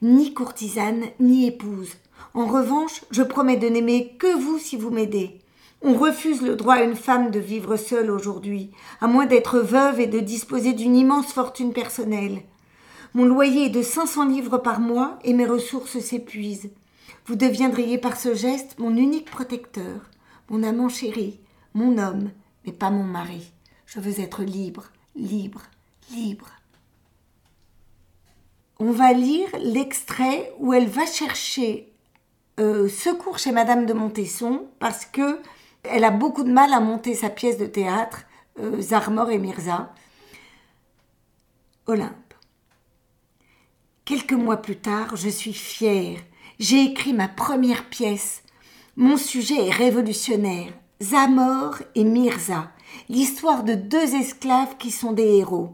Ni 0.00 0.32
courtisane, 0.32 1.04
ni 1.20 1.46
épouse. 1.46 1.96
En 2.32 2.46
revanche, 2.46 3.02
je 3.10 3.22
promets 3.22 3.58
de 3.58 3.68
n'aimer 3.68 4.16
que 4.18 4.34
vous 4.38 4.58
si 4.58 4.76
vous 4.76 4.90
m'aidez. 4.90 5.41
On 5.84 5.94
refuse 5.94 6.42
le 6.42 6.54
droit 6.54 6.74
à 6.74 6.82
une 6.84 6.94
femme 6.94 7.32
de 7.32 7.40
vivre 7.40 7.76
seule 7.76 8.10
aujourd'hui, 8.10 8.70
à 9.00 9.08
moins 9.08 9.26
d'être 9.26 9.58
veuve 9.58 9.98
et 9.98 10.06
de 10.06 10.20
disposer 10.20 10.74
d'une 10.74 10.94
immense 10.94 11.32
fortune 11.32 11.72
personnelle. 11.72 12.42
Mon 13.14 13.24
loyer 13.24 13.66
est 13.66 13.70
de 13.70 13.82
500 13.82 14.28
livres 14.28 14.58
par 14.58 14.78
mois 14.78 15.18
et 15.24 15.32
mes 15.32 15.44
ressources 15.44 15.98
s'épuisent. 15.98 16.70
Vous 17.26 17.34
deviendriez 17.34 17.98
par 17.98 18.16
ce 18.16 18.34
geste 18.34 18.78
mon 18.78 18.96
unique 18.96 19.30
protecteur, 19.30 20.08
mon 20.50 20.62
amant 20.62 20.88
chéri, 20.88 21.40
mon 21.74 21.98
homme, 21.98 22.30
mais 22.64 22.72
pas 22.72 22.90
mon 22.90 23.04
mari. 23.04 23.52
Je 23.86 23.98
veux 23.98 24.20
être 24.20 24.44
libre, 24.44 24.84
libre, 25.16 25.62
libre. 26.12 26.50
On 28.78 28.92
va 28.92 29.12
lire 29.12 29.48
l'extrait 29.60 30.52
où 30.58 30.72
elle 30.72 30.88
va 30.88 31.06
chercher 31.06 31.92
euh, 32.60 32.88
secours 32.88 33.38
chez 33.38 33.52
Madame 33.52 33.84
de 33.84 33.92
Montesson 33.92 34.66
parce 34.78 35.04
que 35.04 35.38
elle 35.84 36.04
a 36.04 36.10
beaucoup 36.10 36.44
de 36.44 36.52
mal 36.52 36.72
à 36.72 36.80
monter 36.80 37.14
sa 37.14 37.28
pièce 37.28 37.58
de 37.58 37.66
théâtre, 37.66 38.24
euh, 38.60 38.80
Zarmor 38.80 39.30
et 39.30 39.38
Mirza. 39.38 39.92
Olympe. 41.86 42.34
Quelques 44.04 44.32
mois 44.32 44.58
plus 44.58 44.76
tard, 44.76 45.16
je 45.16 45.28
suis 45.28 45.52
fière. 45.52 46.18
J'ai 46.58 46.84
écrit 46.84 47.12
ma 47.12 47.28
première 47.28 47.88
pièce. 47.88 48.42
Mon 48.96 49.16
sujet 49.16 49.66
est 49.66 49.72
révolutionnaire. 49.72 50.72
Zamor 51.00 51.78
et 51.96 52.04
Mirza, 52.04 52.70
l'histoire 53.08 53.64
de 53.64 53.74
deux 53.74 54.14
esclaves 54.14 54.76
qui 54.78 54.92
sont 54.92 55.12
des 55.12 55.38
héros. 55.38 55.72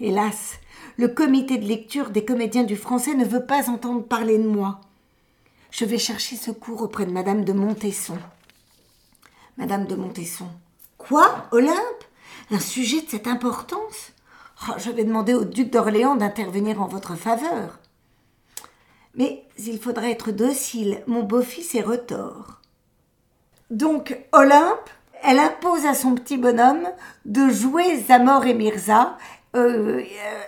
Hélas, 0.00 0.58
le 0.96 1.06
comité 1.06 1.56
de 1.58 1.66
lecture 1.66 2.10
des 2.10 2.24
comédiens 2.24 2.64
du 2.64 2.76
français 2.76 3.14
ne 3.14 3.24
veut 3.24 3.46
pas 3.46 3.70
entendre 3.70 4.02
parler 4.02 4.38
de 4.38 4.48
moi. 4.48 4.80
Je 5.70 5.84
vais 5.84 5.98
chercher 5.98 6.34
secours 6.34 6.82
auprès 6.82 7.06
de 7.06 7.12
Madame 7.12 7.44
de 7.44 7.52
Montesson. 7.52 8.18
Madame 9.56 9.86
de 9.86 9.94
Montesson. 9.94 10.48
Quoi, 10.98 11.46
Olympe? 11.52 12.04
Un 12.50 12.60
sujet 12.60 13.02
de 13.02 13.08
cette 13.08 13.26
importance? 13.26 14.12
Oh, 14.68 14.72
Je 14.78 14.90
vais 14.90 15.04
demander 15.04 15.34
au 15.34 15.44
duc 15.44 15.70
d'Orléans 15.70 16.16
d'intervenir 16.16 16.82
en 16.82 16.86
votre 16.86 17.14
faveur. 17.14 17.78
Mais 19.14 19.44
il 19.58 19.78
faudrait 19.80 20.12
être 20.12 20.30
docile, 20.30 21.02
mon 21.06 21.22
beau-fils 21.22 21.74
est 21.74 21.82
retors. 21.82 22.60
Donc, 23.70 24.18
Olympe, 24.32 24.90
elle 25.22 25.38
impose 25.38 25.86
à 25.86 25.94
son 25.94 26.14
petit 26.14 26.36
bonhomme 26.36 26.88
de 27.24 27.48
jouer 27.50 28.00
Zamor 28.00 28.46
et 28.46 28.54
Mirza 28.54 29.16
euh, 29.56 30.02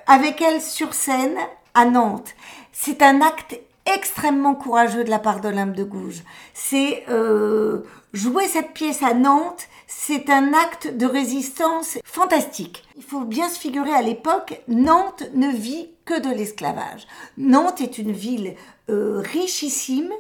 avec 0.07 0.41
elle 0.41 0.61
sur 0.61 0.95
scène 0.95 1.37
à 1.75 1.85
Nantes. 1.85 2.35
C'est 2.73 3.03
un 3.03 3.21
acte 3.21 3.59
extrêmement 3.87 4.55
courageux 4.55 5.05
de 5.05 5.11
la 5.11 5.19
part 5.19 5.41
d'Olympe 5.41 5.75
de 5.75 5.85
Gouges. 5.85 6.23
C'est 6.55 7.05
euh, 7.09 7.83
jouer 8.13 8.47
cette 8.49 8.73
pièce 8.73 9.03
à 9.03 9.15
Nantes, 9.15 9.69
c'est 9.87 10.31
un 10.31 10.53
acte 10.53 10.97
de 10.97 11.07
résistance 11.07 11.99
fantastique. 12.05 12.85
Il 12.97 13.03
faut 13.03 13.25
bien 13.25 13.49
se 13.49 13.59
figurer 13.59 13.93
à 13.93 14.03
l'époque, 14.03 14.61
Nantes 14.69 15.25
ne 15.35 15.51
vit 15.51 15.91
que 16.05 16.21
de 16.21 16.35
l'esclavage. 16.35 17.07
Nantes 17.37 17.81
est 17.81 17.99
une 17.99 18.13
ville 18.13 18.55
euh, 18.91 19.21
richissime 19.21 20.13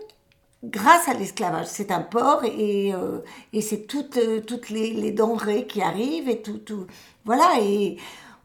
grâce 0.65 1.09
à 1.09 1.15
l'esclavage. 1.15 1.67
C'est 1.67 1.91
un 1.91 2.03
port 2.03 2.45
et, 2.45 2.95
euh, 2.95 3.19
c'est 3.61 3.87
toutes, 3.87 4.19
toutes 4.47 4.71
les, 4.71 4.93
les, 4.93 5.13
denrées 5.13 5.67
qui 5.67 5.83
arrivent 5.83 6.29
et 6.29 6.41
tout, 6.41 6.59
tout. 6.59 6.87
Voilà, 7.25 7.59
et 7.61 7.97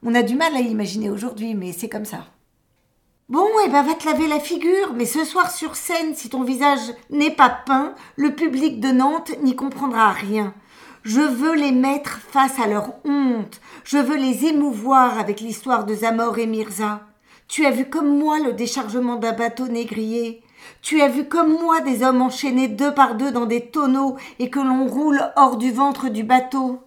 on 0.02 0.14
a 0.14 0.22
du 0.22 0.34
mal 0.34 0.54
à 0.54 0.60
imaginer 0.60 1.10
aujourd'hui, 1.10 1.54
mais 1.54 1.72
c'est 1.72 1.88
comme 1.88 2.04
ça. 2.04 2.26
Bon, 3.28 3.46
eh 3.62 3.68
ben 3.68 3.82
va 3.82 3.92
te 3.92 4.06
laver 4.06 4.26
la 4.26 4.40
figure, 4.40 4.94
mais 4.94 5.04
ce 5.04 5.22
soir 5.22 5.50
sur 5.50 5.76
scène, 5.76 6.14
si 6.14 6.30
ton 6.30 6.44
visage 6.44 6.94
n'est 7.10 7.30
pas 7.30 7.50
peint, 7.50 7.92
le 8.16 8.34
public 8.34 8.80
de 8.80 8.88
Nantes 8.88 9.32
n'y 9.42 9.54
comprendra 9.54 10.12
rien. 10.12 10.54
Je 11.02 11.20
veux 11.20 11.54
les 11.54 11.72
mettre 11.72 12.20
face 12.32 12.58
à 12.58 12.66
leur 12.66 12.94
honte. 13.04 13.60
Je 13.84 13.98
veux 13.98 14.16
les 14.16 14.46
émouvoir 14.46 15.18
avec 15.18 15.40
l'histoire 15.42 15.84
de 15.84 15.94
Zamor 15.94 16.38
et 16.38 16.46
Mirza. 16.46 17.02
Tu 17.48 17.66
as 17.66 17.70
vu 17.70 17.90
comme 17.90 18.18
moi 18.18 18.38
le 18.38 18.54
déchargement 18.54 19.16
d'un 19.16 19.34
bateau 19.34 19.68
négrier. 19.68 20.42
Tu 20.80 21.02
as 21.02 21.08
vu 21.08 21.28
comme 21.28 21.52
moi 21.52 21.82
des 21.82 22.02
hommes 22.02 22.22
enchaînés 22.22 22.68
deux 22.68 22.94
par 22.94 23.14
deux 23.14 23.30
dans 23.30 23.44
des 23.44 23.66
tonneaux 23.66 24.16
et 24.38 24.48
que 24.48 24.60
l'on 24.60 24.86
roule 24.86 25.20
hors 25.36 25.58
du 25.58 25.70
ventre 25.70 26.08
du 26.08 26.24
bateau 26.24 26.80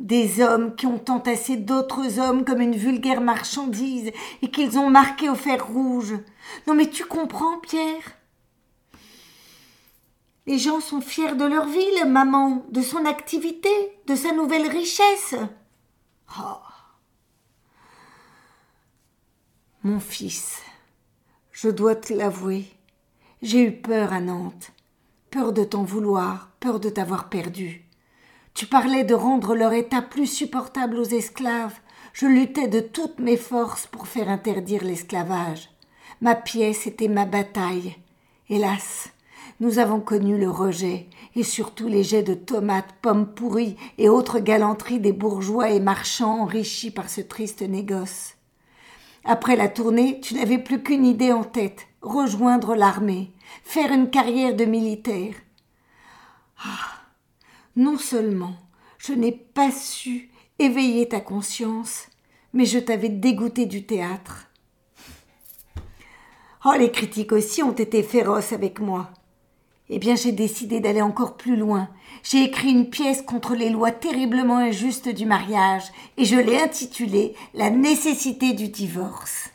des 0.00 0.40
hommes 0.40 0.74
qui 0.74 0.86
ont 0.86 1.04
entassé 1.08 1.56
d'autres 1.56 2.18
hommes 2.18 2.44
comme 2.44 2.62
une 2.62 2.74
vulgaire 2.74 3.20
marchandise 3.20 4.10
et 4.40 4.50
qu'ils 4.50 4.78
ont 4.78 4.88
marqué 4.88 5.28
au 5.28 5.34
fer 5.34 5.64
rouge. 5.64 6.14
Non 6.66 6.74
mais 6.74 6.88
tu 6.88 7.04
comprends, 7.04 7.58
Pierre? 7.58 8.16
Les 10.46 10.58
gens 10.58 10.80
sont 10.80 11.02
fiers 11.02 11.36
de 11.36 11.44
leur 11.44 11.66
ville, 11.66 12.06
maman, 12.08 12.64
de 12.70 12.80
son 12.80 13.04
activité, 13.04 13.68
de 14.06 14.14
sa 14.14 14.32
nouvelle 14.32 14.68
richesse. 14.68 15.36
Oh. 16.38 16.56
Mon 19.82 20.00
fils, 20.00 20.62
je 21.52 21.68
dois 21.68 21.94
te 21.94 22.14
l'avouer, 22.14 22.64
j'ai 23.42 23.64
eu 23.64 23.72
peur 23.72 24.14
à 24.14 24.20
Nantes, 24.20 24.72
peur 25.30 25.52
de 25.52 25.64
t'en 25.64 25.84
vouloir, 25.84 26.50
peur 26.58 26.80
de 26.80 26.88
t'avoir 26.88 27.28
perdu. 27.28 27.89
Tu 28.54 28.66
parlais 28.66 29.04
de 29.04 29.14
rendre 29.14 29.54
leur 29.54 29.72
état 29.72 30.02
plus 30.02 30.26
supportable 30.26 30.98
aux 30.98 31.04
esclaves. 31.04 31.78
Je 32.12 32.26
luttais 32.26 32.68
de 32.68 32.80
toutes 32.80 33.18
mes 33.18 33.36
forces 33.36 33.86
pour 33.86 34.06
faire 34.06 34.28
interdire 34.28 34.84
l'esclavage. 34.84 35.70
Ma 36.20 36.34
pièce 36.34 36.86
était 36.86 37.08
ma 37.08 37.24
bataille. 37.24 37.96
Hélas, 38.48 39.10
nous 39.60 39.78
avons 39.78 40.00
connu 40.00 40.38
le 40.38 40.50
rejet, 40.50 41.06
et 41.36 41.42
surtout 41.42 41.86
les 41.86 42.02
jets 42.02 42.22
de 42.22 42.34
tomates, 42.34 42.92
pommes 43.00 43.26
pourries 43.26 43.76
et 43.98 44.08
autres 44.08 44.40
galanteries 44.40 45.00
des 45.00 45.12
bourgeois 45.12 45.70
et 45.70 45.80
marchands 45.80 46.42
enrichis 46.42 46.90
par 46.90 47.08
ce 47.08 47.20
triste 47.20 47.62
négoce. 47.62 48.34
Après 49.24 49.56
la 49.56 49.68
tournée, 49.68 50.20
tu 50.20 50.34
n'avais 50.34 50.58
plus 50.58 50.82
qu'une 50.82 51.04
idée 51.04 51.32
en 51.32 51.44
tête 51.44 51.86
rejoindre 52.02 52.74
l'armée, 52.74 53.32
faire 53.62 53.92
une 53.92 54.10
carrière 54.10 54.56
de 54.56 54.64
militaire. 54.64 55.34
Ah 56.64 56.99
non 57.76 57.98
seulement 57.98 58.54
je 59.00 59.12
n'ai 59.14 59.32
pas 59.32 59.70
su 59.70 60.28
éveiller 60.58 61.08
ta 61.08 61.20
conscience, 61.20 62.08
mais 62.52 62.66
je 62.66 62.78
t'avais 62.78 63.08
dégoûté 63.08 63.64
du 63.64 63.86
théâtre. 63.86 64.50
Oh, 66.66 66.74
les 66.78 66.90
critiques 66.90 67.32
aussi 67.32 67.62
ont 67.62 67.72
été 67.72 68.02
féroces 68.02 68.52
avec 68.52 68.78
moi. 68.78 69.10
Eh 69.88 69.98
bien, 69.98 70.14
j'ai 70.14 70.32
décidé 70.32 70.80
d'aller 70.80 71.00
encore 71.00 71.38
plus 71.38 71.56
loin. 71.56 71.88
J'ai 72.22 72.44
écrit 72.44 72.70
une 72.70 72.90
pièce 72.90 73.22
contre 73.22 73.54
les 73.54 73.70
lois 73.70 73.90
terriblement 73.90 74.58
injustes 74.58 75.08
du 75.08 75.24
mariage, 75.24 75.84
et 76.18 76.26
je 76.26 76.36
l'ai 76.36 76.60
intitulée 76.60 77.34
La 77.54 77.70
nécessité 77.70 78.52
du 78.52 78.68
divorce. 78.68 79.48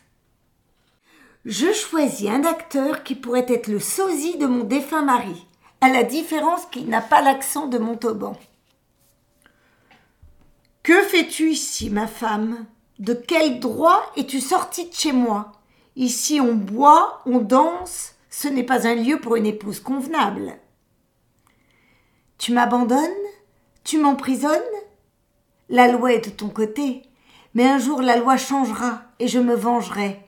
Je 1.44 1.72
choisis 1.72 2.28
un 2.28 2.42
acteur 2.42 3.04
qui 3.04 3.14
pourrait 3.14 3.46
être 3.48 3.68
le 3.68 3.78
sosie 3.78 4.36
de 4.38 4.46
mon 4.46 4.64
défunt 4.64 5.02
mari 5.02 5.46
à 5.80 5.88
la 5.88 6.02
différence 6.02 6.66
qu'il 6.66 6.88
n'a 6.88 7.00
pas 7.00 7.22
l'accent 7.22 7.66
de 7.66 7.78
Montauban. 7.78 8.36
Que 10.82 11.02
fais-tu 11.02 11.50
ici, 11.50 11.90
ma 11.90 12.06
femme? 12.06 12.66
De 12.98 13.12
quel 13.12 13.60
droit 13.60 14.02
es-tu 14.16 14.40
sortie 14.40 14.88
de 14.88 14.94
chez 14.94 15.12
moi? 15.12 15.52
Ici 15.96 16.40
on 16.40 16.54
boit, 16.54 17.22
on 17.26 17.38
danse, 17.38 18.14
ce 18.30 18.48
n'est 18.48 18.62
pas 18.62 18.86
un 18.86 18.94
lieu 18.94 19.18
pour 19.20 19.36
une 19.36 19.46
épouse 19.46 19.80
convenable. 19.80 20.58
Tu 22.38 22.52
m'abandonnes? 22.52 23.00
Tu 23.82 23.98
m'emprisonnes? 23.98 24.60
La 25.68 25.88
loi 25.88 26.12
est 26.12 26.26
de 26.26 26.30
ton 26.30 26.48
côté, 26.48 27.02
mais 27.54 27.66
un 27.66 27.78
jour 27.78 28.02
la 28.02 28.16
loi 28.16 28.36
changera 28.36 29.02
et 29.18 29.28
je 29.28 29.38
me 29.38 29.54
vengerai 29.54 30.25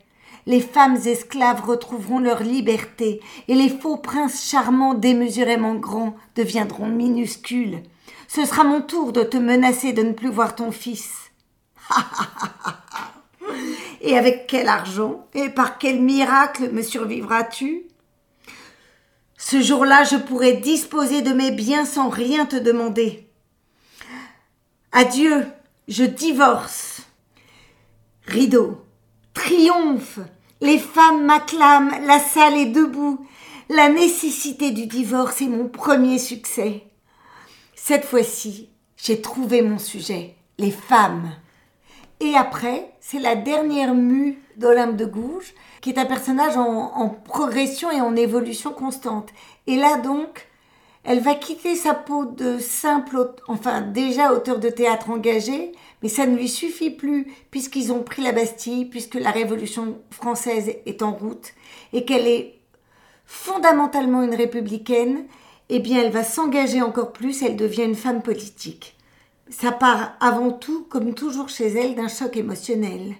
les 0.48 0.62
femmes 0.62 0.96
esclaves 1.04 1.62
retrouveront 1.62 2.20
leur 2.20 2.42
liberté, 2.42 3.20
et 3.48 3.54
les 3.54 3.68
faux 3.68 3.98
princes 3.98 4.48
charmants 4.48 4.94
démesurément 4.94 5.74
grands 5.74 6.16
deviendront 6.36 6.88
minuscules. 6.88 7.82
Ce 8.28 8.46
sera 8.46 8.64
mon 8.64 8.80
tour 8.80 9.12
de 9.12 9.22
te 9.22 9.36
menacer 9.36 9.92
de 9.92 10.02
ne 10.02 10.14
plus 10.14 10.30
voir 10.30 10.54
ton 10.54 10.72
fils. 10.72 11.30
Et 14.00 14.16
avec 14.16 14.46
quel 14.46 14.68
argent 14.68 15.26
et 15.34 15.48
par 15.48 15.76
quel 15.76 16.00
miracle 16.00 16.70
me 16.70 16.82
survivras-tu? 16.82 17.82
Ce 19.36 19.60
jour-là, 19.60 20.04
je 20.04 20.16
pourrai 20.16 20.54
disposer 20.54 21.20
de 21.20 21.32
mes 21.32 21.50
biens 21.50 21.84
sans 21.84 22.08
rien 22.08 22.46
te 22.46 22.54
demander. 22.56 23.28
Adieu, 24.92 25.46
je 25.88 26.04
divorce. 26.04 27.02
Rideau, 28.26 28.84
triomphe, 29.34 30.20
les 30.60 30.78
femmes 30.78 31.24
m'acclament, 31.24 31.92
la 32.06 32.18
salle 32.18 32.56
est 32.56 32.66
debout. 32.66 33.24
La 33.68 33.88
nécessité 33.88 34.70
du 34.70 34.86
divorce 34.86 35.42
est 35.42 35.48
mon 35.48 35.68
premier 35.68 36.18
succès. 36.18 36.84
Cette 37.74 38.04
fois-ci, 38.04 38.70
j'ai 38.96 39.20
trouvé 39.20 39.62
mon 39.62 39.78
sujet, 39.78 40.34
les 40.58 40.70
femmes. 40.70 41.30
Et 42.20 42.34
après, 42.34 42.92
c'est 43.00 43.20
la 43.20 43.36
dernière 43.36 43.94
mue 43.94 44.42
d'Olympe 44.56 44.96
de 44.96 45.04
Gouges, 45.04 45.54
qui 45.80 45.90
est 45.90 45.98
un 45.98 46.06
personnage 46.06 46.56
en, 46.56 46.92
en, 46.96 47.08
progression 47.08 47.90
et 47.90 48.00
en 48.00 48.16
évolution 48.16 48.72
constante. 48.72 49.28
Et 49.66 49.76
là 49.76 49.98
donc, 49.98 50.48
elle 51.04 51.20
va 51.20 51.34
quitter 51.34 51.76
sa 51.76 51.94
peau 51.94 52.24
de 52.24 52.58
simple, 52.58 53.34
enfin 53.46 53.82
déjà 53.82 54.32
auteur 54.32 54.58
de 54.58 54.68
théâtre 54.68 55.10
engagé, 55.10 55.72
mais 56.02 56.08
ça 56.08 56.26
ne 56.26 56.36
lui 56.36 56.48
suffit 56.48 56.90
plus 56.90 57.26
puisqu'ils 57.50 57.92
ont 57.92 58.02
pris 58.02 58.22
la 58.22 58.32
Bastille, 58.32 58.86
puisque 58.86 59.14
la 59.14 59.30
Révolution 59.30 60.00
française 60.10 60.72
est 60.86 61.02
en 61.02 61.12
route 61.12 61.52
et 61.92 62.04
qu'elle 62.04 62.26
est 62.26 62.58
fondamentalement 63.24 64.22
une 64.22 64.34
républicaine, 64.34 65.26
eh 65.68 65.80
bien 65.80 66.02
elle 66.02 66.12
va 66.12 66.24
s'engager 66.24 66.82
encore 66.82 67.12
plus, 67.12 67.42
elle 67.42 67.56
devient 67.56 67.84
une 67.84 67.94
femme 67.94 68.22
politique. 68.22 68.96
Ça 69.50 69.72
part 69.72 70.12
avant 70.20 70.52
tout, 70.52 70.84
comme 70.84 71.14
toujours 71.14 71.48
chez 71.48 71.68
elle, 71.68 71.94
d'un 71.94 72.08
choc 72.08 72.36
émotionnel. 72.36 73.14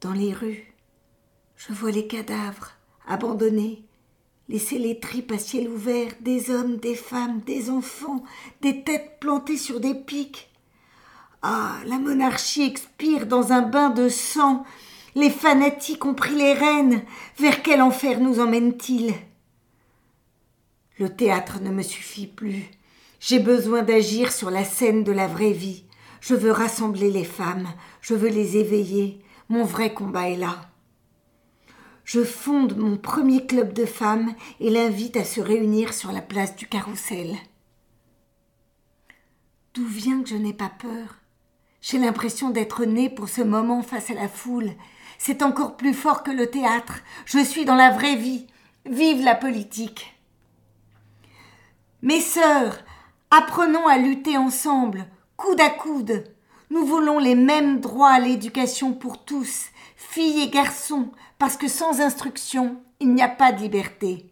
Dans 0.00 0.12
les 0.12 0.32
rues, 0.32 0.72
je 1.56 1.72
vois 1.72 1.90
les 1.90 2.06
cadavres 2.06 2.72
abandonnés, 3.06 3.84
laisser 4.48 4.78
les 4.78 4.98
tripes 4.98 5.32
à 5.32 5.38
ciel 5.38 5.68
ouvert, 5.68 6.12
des 6.20 6.50
hommes, 6.50 6.76
des 6.76 6.94
femmes, 6.94 7.40
des 7.40 7.70
enfants, 7.70 8.24
des 8.62 8.82
têtes 8.82 9.18
plantées 9.20 9.56
sur 9.56 9.80
des 9.80 9.94
pics. 9.94 10.49
Ah, 11.42 11.76
la 11.86 11.98
monarchie 11.98 12.64
expire 12.64 13.26
dans 13.26 13.52
un 13.52 13.62
bain 13.62 13.90
de 13.90 14.08
sang. 14.08 14.64
Les 15.14 15.30
fanatiques 15.30 16.04
ont 16.04 16.14
pris 16.14 16.34
les 16.34 16.52
rênes. 16.52 17.02
Vers 17.38 17.62
quel 17.62 17.80
enfer 17.80 18.20
nous 18.20 18.40
emmènent-ils? 18.40 19.14
Le 20.98 21.08
théâtre 21.08 21.60
ne 21.60 21.70
me 21.70 21.82
suffit 21.82 22.26
plus. 22.26 22.70
J'ai 23.20 23.38
besoin 23.38 23.82
d'agir 23.82 24.32
sur 24.32 24.50
la 24.50 24.64
scène 24.64 25.02
de 25.02 25.12
la 25.12 25.26
vraie 25.26 25.52
vie. 25.52 25.84
Je 26.20 26.34
veux 26.34 26.52
rassembler 26.52 27.10
les 27.10 27.24
femmes, 27.24 27.68
je 28.02 28.14
veux 28.14 28.28
les 28.28 28.58
éveiller. 28.58 29.24
Mon 29.48 29.64
vrai 29.64 29.94
combat 29.94 30.28
est 30.28 30.36
là. 30.36 30.70
Je 32.04 32.22
fonde 32.22 32.76
mon 32.76 32.96
premier 32.96 33.46
club 33.46 33.72
de 33.72 33.86
femmes 33.86 34.34
et 34.58 34.68
l'invite 34.68 35.16
à 35.16 35.24
se 35.24 35.40
réunir 35.40 35.94
sur 35.94 36.12
la 36.12 36.20
place 36.20 36.54
du 36.56 36.66
Carrousel. 36.66 37.36
D'où 39.74 39.86
vient 39.86 40.22
que 40.22 40.28
je 40.28 40.36
n'ai 40.36 40.52
pas 40.52 40.68
peur? 40.70 41.19
J'ai 41.80 41.98
l'impression 41.98 42.50
d'être 42.50 42.84
née 42.84 43.08
pour 43.08 43.28
ce 43.28 43.42
moment 43.42 43.82
face 43.82 44.10
à 44.10 44.14
la 44.14 44.28
foule. 44.28 44.72
C'est 45.18 45.42
encore 45.42 45.76
plus 45.76 45.94
fort 45.94 46.22
que 46.22 46.30
le 46.30 46.50
théâtre. 46.50 47.00
Je 47.24 47.38
suis 47.38 47.64
dans 47.64 47.74
la 47.74 47.90
vraie 47.90 48.16
vie. 48.16 48.46
Vive 48.86 49.22
la 49.22 49.34
politique. 49.34 50.14
Mes 52.02 52.20
sœurs, 52.20 52.78
apprenons 53.30 53.86
à 53.86 53.98
lutter 53.98 54.38
ensemble, 54.38 55.06
coude 55.36 55.60
à 55.60 55.68
coude. 55.68 56.24
Nous 56.70 56.86
voulons 56.86 57.18
les 57.18 57.34
mêmes 57.34 57.80
droits 57.80 58.10
à 58.10 58.20
l'éducation 58.20 58.94
pour 58.94 59.24
tous, 59.24 59.66
filles 59.96 60.42
et 60.42 60.48
garçons, 60.48 61.10
parce 61.38 61.56
que 61.56 61.68
sans 61.68 62.00
instruction, 62.00 62.82
il 63.00 63.12
n'y 63.12 63.22
a 63.22 63.28
pas 63.28 63.52
de 63.52 63.60
liberté. 63.60 64.29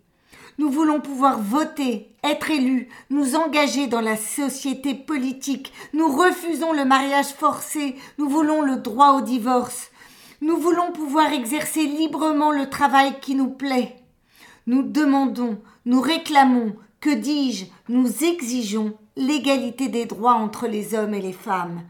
Nous 0.59 0.71
voulons 0.71 1.01
pouvoir 1.01 1.40
voter, 1.40 2.11
être 2.25 2.51
élus, 2.51 2.88
nous 3.11 3.37
engager 3.37 3.87
dans 3.87 4.01
la 4.01 4.16
société 4.16 4.92
politique. 4.92 5.73
Nous 5.92 6.09
refusons 6.09 6.73
le 6.73 6.85
mariage 6.85 7.29
forcé, 7.29 7.94
nous 8.18 8.29
voulons 8.29 8.62
le 8.62 8.77
droit 8.77 9.12
au 9.12 9.21
divorce. 9.21 9.92
Nous 10.40 10.57
voulons 10.57 10.90
pouvoir 10.90 11.33
exercer 11.33 11.87
librement 11.87 12.51
le 12.51 12.68
travail 12.68 13.21
qui 13.21 13.37
nous 13.37 13.51
plaît. 13.51 13.97
Nous 14.66 14.83
demandons, 14.83 15.61
nous 15.87 16.01
réclamons, 16.01 16.75
que 17.01 17.11
dis-je, 17.11 17.66
nous 17.88 18.25
exigeons 18.25 18.94
l'égalité 19.16 19.87
des 19.87 20.07
droits 20.07 20.35
entre 20.35 20.66
les 20.66 20.92
hommes 20.94 21.14
et 21.14 21.23
les 21.23 21.33
femmes. 21.33 21.83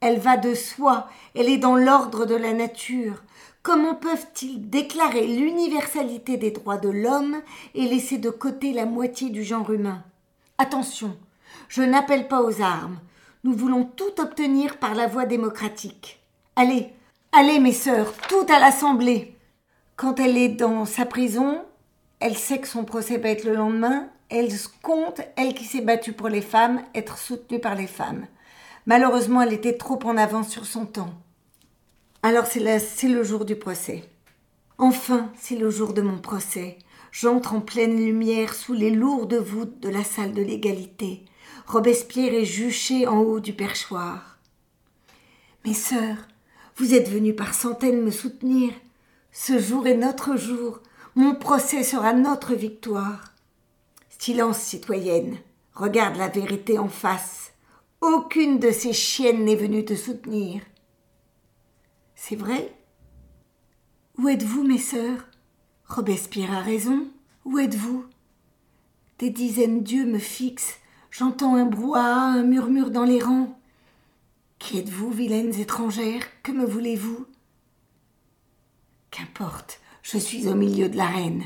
Elle 0.00 0.18
va 0.18 0.38
de 0.38 0.54
soi, 0.54 1.08
elle 1.34 1.50
est 1.50 1.58
dans 1.58 1.76
l'ordre 1.76 2.24
de 2.24 2.34
la 2.34 2.54
nature. 2.54 3.22
Comment 3.64 3.94
peuvent-ils 3.94 4.68
déclarer 4.68 5.26
l'universalité 5.26 6.36
des 6.36 6.50
droits 6.50 6.76
de 6.76 6.90
l'homme 6.90 7.40
et 7.74 7.86
laisser 7.86 8.18
de 8.18 8.28
côté 8.28 8.74
la 8.74 8.84
moitié 8.84 9.30
du 9.30 9.42
genre 9.42 9.70
humain? 9.72 10.04
Attention, 10.58 11.16
je 11.68 11.80
n'appelle 11.80 12.28
pas 12.28 12.42
aux 12.42 12.60
armes. 12.60 12.98
Nous 13.42 13.54
voulons 13.54 13.84
tout 13.84 14.20
obtenir 14.20 14.76
par 14.76 14.94
la 14.94 15.06
voie 15.06 15.24
démocratique. 15.24 16.20
Allez, 16.56 16.92
allez 17.32 17.58
mes 17.58 17.72
sœurs, 17.72 18.12
tout 18.28 18.44
à 18.54 18.60
l'Assemblée. 18.60 19.34
Quand 19.96 20.20
elle 20.20 20.36
est 20.36 20.50
dans 20.50 20.84
sa 20.84 21.06
prison, 21.06 21.64
elle 22.20 22.36
sait 22.36 22.58
que 22.58 22.68
son 22.68 22.84
procès 22.84 23.16
va 23.16 23.30
être 23.30 23.44
le 23.44 23.54
lendemain, 23.54 24.10
elle 24.28 24.50
compte, 24.82 25.22
elle 25.36 25.54
qui 25.54 25.64
s'est 25.64 25.80
battue 25.80 26.12
pour 26.12 26.28
les 26.28 26.42
femmes, 26.42 26.82
être 26.94 27.16
soutenue 27.16 27.60
par 27.60 27.76
les 27.76 27.86
femmes. 27.86 28.26
Malheureusement, 28.84 29.40
elle 29.40 29.54
était 29.54 29.78
trop 29.78 29.98
en 30.04 30.18
avance 30.18 30.50
sur 30.50 30.66
son 30.66 30.84
temps. 30.84 31.14
Alors 32.26 32.46
c'est 32.46 33.08
le 33.08 33.22
jour 33.22 33.44
du 33.44 33.54
procès. 33.54 34.02
Enfin, 34.78 35.30
c'est 35.38 35.56
le 35.56 35.68
jour 35.68 35.92
de 35.92 36.00
mon 36.00 36.16
procès. 36.16 36.78
J'entre 37.12 37.52
en 37.52 37.60
pleine 37.60 37.98
lumière 37.98 38.54
sous 38.54 38.72
les 38.72 38.88
lourdes 38.88 39.34
voûtes 39.34 39.78
de 39.80 39.90
la 39.90 40.02
salle 40.02 40.32
de 40.32 40.40
l'égalité. 40.40 41.26
Robespierre 41.66 42.32
est 42.32 42.46
juché 42.46 43.06
en 43.06 43.18
haut 43.18 43.40
du 43.40 43.52
perchoir. 43.52 44.38
Mes 45.66 45.74
sœurs, 45.74 46.26
vous 46.76 46.94
êtes 46.94 47.10
venues 47.10 47.34
par 47.34 47.52
centaines 47.52 48.00
me 48.00 48.10
soutenir. 48.10 48.72
Ce 49.30 49.58
jour 49.58 49.86
est 49.86 49.98
notre 49.98 50.38
jour. 50.38 50.80
Mon 51.16 51.34
procès 51.34 51.82
sera 51.82 52.14
notre 52.14 52.54
victoire. 52.54 53.34
Silence, 54.18 54.60
citoyenne. 54.60 55.36
Regarde 55.74 56.16
la 56.16 56.28
vérité 56.28 56.78
en 56.78 56.88
face. 56.88 57.52
Aucune 58.00 58.60
de 58.60 58.70
ces 58.70 58.94
chiennes 58.94 59.44
n'est 59.44 59.56
venue 59.56 59.84
te 59.84 59.94
soutenir. 59.94 60.62
C'est 62.26 62.36
vrai? 62.36 62.74
Où 64.16 64.30
êtes-vous, 64.30 64.64
mes 64.64 64.78
sœurs? 64.78 65.26
Robespierre 65.86 66.54
a 66.54 66.60
raison. 66.60 67.06
Où 67.44 67.58
êtes-vous? 67.58 68.06
Des 69.18 69.28
dizaines 69.28 69.82
d'yeux 69.82 70.06
me 70.06 70.18
fixent. 70.18 70.78
J'entends 71.10 71.54
un 71.54 71.66
brouhaha, 71.66 72.32
un 72.32 72.42
murmure 72.42 72.90
dans 72.90 73.04
les 73.04 73.20
rangs. 73.20 73.58
Qui 74.58 74.78
êtes-vous, 74.78 75.10
vilaines 75.10 75.60
étrangères? 75.60 76.22
Que 76.42 76.52
me 76.52 76.64
voulez-vous? 76.64 77.26
Qu'importe, 79.10 79.82
je 80.02 80.16
suis 80.16 80.48
au 80.48 80.54
milieu 80.54 80.88
de 80.88 80.96
l'arène. 80.96 81.44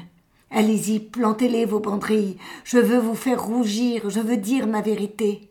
Allez-y, 0.49 1.01
plantez-les 1.01 1.64
vos 1.64 1.81
banderilles. 1.81 2.38
Je 2.62 2.79
veux 2.79 3.01
vous 3.01 3.17
faire 3.17 3.45
rougir, 3.45 4.11
je 4.11 4.21
veux 4.21 4.37
dire 4.37 4.69
ma 4.69 4.81
vérité. 4.81 5.48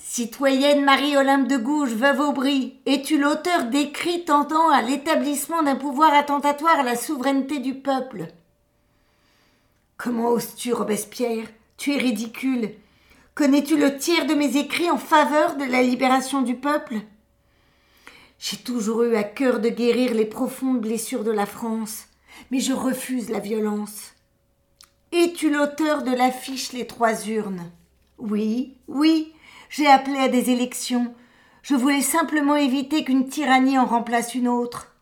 Citoyenne 0.00 0.84
Marie-Olympe 0.84 1.48
de 1.48 1.56
Gouges, 1.56 1.92
veuve 1.92 2.20
Aubry, 2.20 2.78
es-tu 2.86 3.18
l'auteur 3.18 3.64
d'écrits 3.64 4.24
tendant 4.24 4.70
à 4.70 4.80
l'établissement 4.80 5.64
d'un 5.64 5.74
pouvoir 5.74 6.14
attentatoire 6.14 6.78
à 6.78 6.82
la 6.84 6.94
souveraineté 6.94 7.58
du 7.58 7.74
peuple? 7.74 8.28
Comment 9.96 10.28
oses-tu, 10.28 10.72
Robespierre? 10.72 11.48
Tu 11.76 11.94
es 11.94 11.98
ridicule. 11.98 12.70
Connais-tu 13.34 13.76
le 13.76 13.98
tiers 13.98 14.26
de 14.26 14.34
mes 14.34 14.56
écrits 14.56 14.90
en 14.90 14.98
faveur 14.98 15.56
de 15.56 15.64
la 15.64 15.82
libération 15.82 16.42
du 16.42 16.54
peuple? 16.54 17.00
J'ai 18.38 18.58
toujours 18.58 19.02
eu 19.02 19.16
à 19.16 19.24
cœur 19.24 19.58
de 19.58 19.68
guérir 19.68 20.14
les 20.14 20.26
profondes 20.26 20.80
blessures 20.80 21.24
de 21.24 21.32
la 21.32 21.46
France, 21.46 22.04
mais 22.52 22.60
je 22.60 22.72
refuse 22.72 23.30
la 23.30 23.40
violence. 23.40 24.14
Es-tu 25.10 25.50
l'auteur 25.50 26.04
de 26.04 26.12
l'affiche 26.12 26.72
Les 26.72 26.86
Trois 26.86 27.26
Urnes? 27.26 27.68
Oui, 28.18 28.74
oui, 28.86 29.32
j'ai 29.68 29.86
appelé 29.86 30.18
à 30.18 30.28
des 30.28 30.50
élections. 30.50 31.14
Je 31.62 31.74
voulais 31.74 32.00
simplement 32.00 32.56
éviter 32.56 33.04
qu'une 33.04 33.28
tyrannie 33.28 33.78
en 33.78 33.84
remplace 33.84 34.34
une 34.34 34.48
autre. 34.48 34.94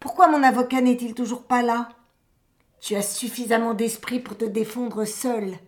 Pourquoi 0.00 0.28
mon 0.28 0.42
avocat 0.42 0.80
n'est-il 0.80 1.14
toujours 1.14 1.44
pas 1.44 1.62
là? 1.62 1.88
Tu 2.80 2.94
as 2.94 3.02
suffisamment 3.02 3.74
d'esprit 3.74 4.20
pour 4.20 4.36
te 4.36 4.44
défendre 4.44 5.04
seul. 5.04 5.58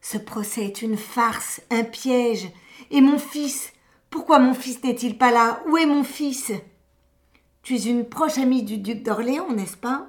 Ce 0.00 0.18
procès 0.18 0.64
est 0.64 0.82
une 0.82 0.96
farce, 0.96 1.60
un 1.70 1.84
piège. 1.84 2.48
Et 2.90 3.00
mon 3.00 3.18
fils? 3.18 3.72
Pourquoi 4.10 4.38
mon 4.38 4.54
fils 4.54 4.82
n'est-il 4.82 5.18
pas 5.18 5.30
là? 5.30 5.62
Où 5.66 5.76
est 5.76 5.86
mon 5.86 6.04
fils? 6.04 6.52
Tu 7.62 7.76
es 7.76 7.84
une 7.84 8.08
proche 8.08 8.38
amie 8.38 8.62
du 8.62 8.78
duc 8.78 9.02
d'Orléans, 9.02 9.50
n'est-ce 9.50 9.76
pas? 9.76 10.06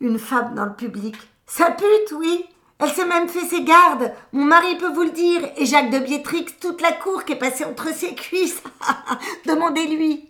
Une 0.00 0.18
femme 0.18 0.54
dans 0.54 0.64
le 0.64 0.74
public. 0.74 1.16
Sa 1.46 1.70
pute, 1.70 2.12
oui 2.18 2.44
Elle 2.82 2.90
s'est 2.90 3.06
même 3.06 3.28
fait 3.28 3.46
ses 3.46 3.62
gardes. 3.62 4.12
Mon 4.32 4.44
mari 4.44 4.76
peut 4.76 4.92
vous 4.92 5.02
le 5.02 5.10
dire. 5.10 5.48
Et 5.56 5.66
Jacques 5.66 5.90
de 5.90 6.00
Bietrix, 6.00 6.46
toute 6.60 6.80
la 6.80 6.90
cour 6.90 7.24
qui 7.24 7.32
est 7.32 7.38
passée 7.38 7.64
entre 7.64 7.94
ses 7.94 8.14
cuisses. 8.14 8.60
Demandez-lui. 9.46 10.28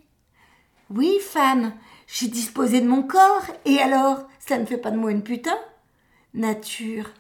Oui, 0.91 1.19
femme, 1.21 1.73
je 2.07 2.17
suis 2.17 2.29
disposée 2.29 2.83
de 2.83 2.89
mon 2.89 3.03
corps. 3.03 3.47
Et 3.65 3.79
alors, 3.79 4.29
ça 4.39 4.59
ne 4.59 4.67
fait 4.67 4.77
pas 4.77 4.91
de 4.91 4.99
moi 4.99 5.13
une 5.13 5.23
putain 5.23 5.57
Nature, 6.35 7.11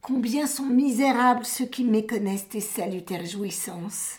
combien 0.00 0.46
sont 0.46 0.66
misérables 0.66 1.44
ceux 1.44 1.66
qui 1.66 1.84
méconnaissent 1.84 2.48
tes 2.48 2.60
salutaires 2.60 3.26
jouissances. 3.26 4.18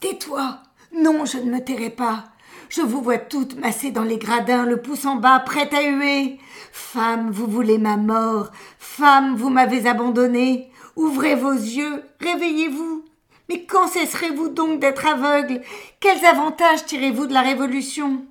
Tais-toi 0.00 0.62
Non, 0.94 1.24
je 1.24 1.38
ne 1.38 1.50
me 1.50 1.64
tairai 1.64 1.90
pas. 1.90 2.24
Je 2.70 2.82
vous 2.82 3.02
vois 3.02 3.18
toutes 3.18 3.56
massées 3.56 3.90
dans 3.90 4.04
les 4.04 4.16
gradins, 4.16 4.64
le 4.64 4.80
pouce 4.80 5.04
en 5.04 5.16
bas, 5.16 5.40
prête 5.40 5.74
à 5.74 5.82
huer. 5.82 6.38
Femme, 6.70 7.32
vous 7.32 7.48
voulez 7.48 7.78
ma 7.78 7.96
mort. 7.96 8.52
Femme, 8.78 9.34
vous 9.34 9.50
m'avez 9.50 9.88
abandonnée. 9.88 10.70
Ouvrez 10.94 11.34
vos 11.34 11.52
yeux, 11.52 12.04
réveillez-vous. 12.20 13.04
Mais 13.48 13.64
quand 13.64 13.88
cesserez-vous 13.88 14.50
donc 14.50 14.78
d'être 14.78 15.04
aveugle? 15.04 15.62
Quels 15.98 16.24
avantages 16.24 16.86
tirez-vous 16.86 17.26
de 17.26 17.34
la 17.34 17.42
Révolution? 17.42 18.24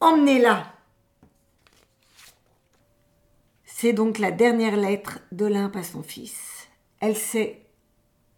Emmenez-la. 0.00 0.64
C'est 3.66 3.92
donc 3.92 4.18
la 4.18 4.30
dernière 4.30 4.76
lettre 4.76 5.18
d'Olympe 5.30 5.76
à 5.76 5.82
son 5.82 6.02
fils. 6.02 6.68
Elle 7.00 7.16
sait 7.16 7.66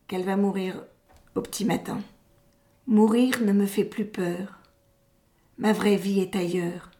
qu'elle 0.08 0.24
va 0.24 0.34
mourir 0.34 0.82
au 1.36 1.40
petit 1.40 1.64
matin. 1.64 2.00
Mourir 2.88 3.40
ne 3.42 3.52
me 3.52 3.66
fait 3.66 3.84
plus 3.84 4.04
peur. 4.04 4.58
Ma 5.56 5.72
vraie 5.72 5.96
vie 5.96 6.18
est 6.18 6.34
ailleurs. 6.34 6.90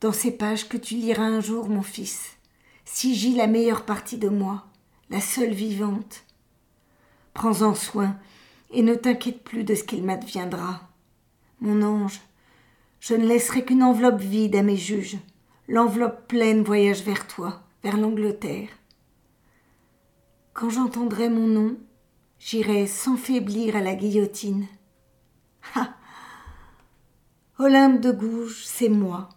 Dans 0.00 0.12
ces 0.12 0.32
pages 0.32 0.68
que 0.68 0.76
tu 0.76 0.96
liras 0.96 1.26
un 1.26 1.40
jour, 1.40 1.68
mon 1.68 1.82
fils, 1.82 2.36
si 2.84 3.14
j'y 3.14 3.34
la 3.34 3.46
meilleure 3.46 3.84
partie 3.84 4.18
de 4.18 4.28
moi, 4.28 4.66
la 5.08 5.20
seule 5.20 5.52
vivante. 5.52 6.24
Prends-en 7.34 7.74
soin 7.74 8.18
et 8.72 8.82
ne 8.82 8.96
t'inquiète 8.96 9.44
plus 9.44 9.62
de 9.62 9.76
ce 9.76 9.84
qu'il 9.84 10.02
m'adviendra. 10.02 10.80
Mon 11.60 11.82
ange, 11.82 12.20
je 12.98 13.14
ne 13.14 13.26
laisserai 13.26 13.64
qu'une 13.64 13.84
enveloppe 13.84 14.20
vide 14.20 14.56
à 14.56 14.64
mes 14.64 14.76
juges. 14.76 15.18
L'enveloppe 15.68 16.26
pleine 16.26 16.64
voyage 16.64 17.02
vers 17.02 17.28
toi, 17.28 17.62
vers 17.84 17.96
l'Angleterre. 17.96 18.70
Quand 20.52 20.70
j'entendrai 20.70 21.28
mon 21.28 21.46
nom, 21.46 21.76
j'irai 22.40 22.88
sans 22.88 23.16
faiblir 23.16 23.76
à 23.76 23.80
la 23.80 23.94
guillotine. 23.94 24.66
Olympe 27.58 28.00
de 28.00 28.12
Gouges, 28.12 28.64
c'est 28.64 28.88
moi. 28.88 29.28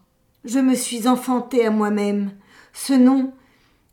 Je 0.46 0.60
me 0.60 0.76
suis 0.76 1.08
enfantée 1.08 1.66
à 1.66 1.72
moi-même. 1.72 2.32
Ce 2.74 2.94
nom, 2.94 3.34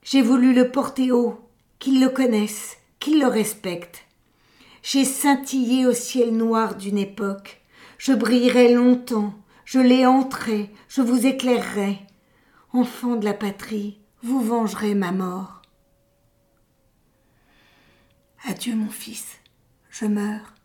j'ai 0.02 0.22
voulu 0.22 0.54
le 0.54 0.70
porter 0.70 1.12
haut, 1.12 1.40
qu'ils 1.78 2.00
le 2.00 2.08
connaissent, 2.08 2.76
qu'ils 3.00 3.20
le 3.20 3.26
respectent. 3.26 4.04
J'ai 4.82 5.04
scintillé 5.04 5.86
au 5.86 5.92
ciel 5.92 6.36
noir 6.36 6.76
d'une 6.76 6.98
époque. 6.98 7.62
Je 7.98 8.12
brillerai 8.12 8.72
longtemps, 8.72 9.34
je 9.64 9.80
l'ai 9.80 10.06
entré, 10.06 10.72
je 10.88 11.02
vous 11.02 11.26
éclairerai. 11.26 11.98
Enfant 12.72 13.16
de 13.16 13.24
la 13.24 13.34
patrie, 13.34 13.98
vous 14.22 14.40
vengerez 14.40 14.94
ma 14.94 15.12
mort. 15.12 15.62
Adieu 18.44 18.76
mon 18.76 18.90
fils, 18.90 19.38
je 19.90 20.06
meurs. 20.06 20.55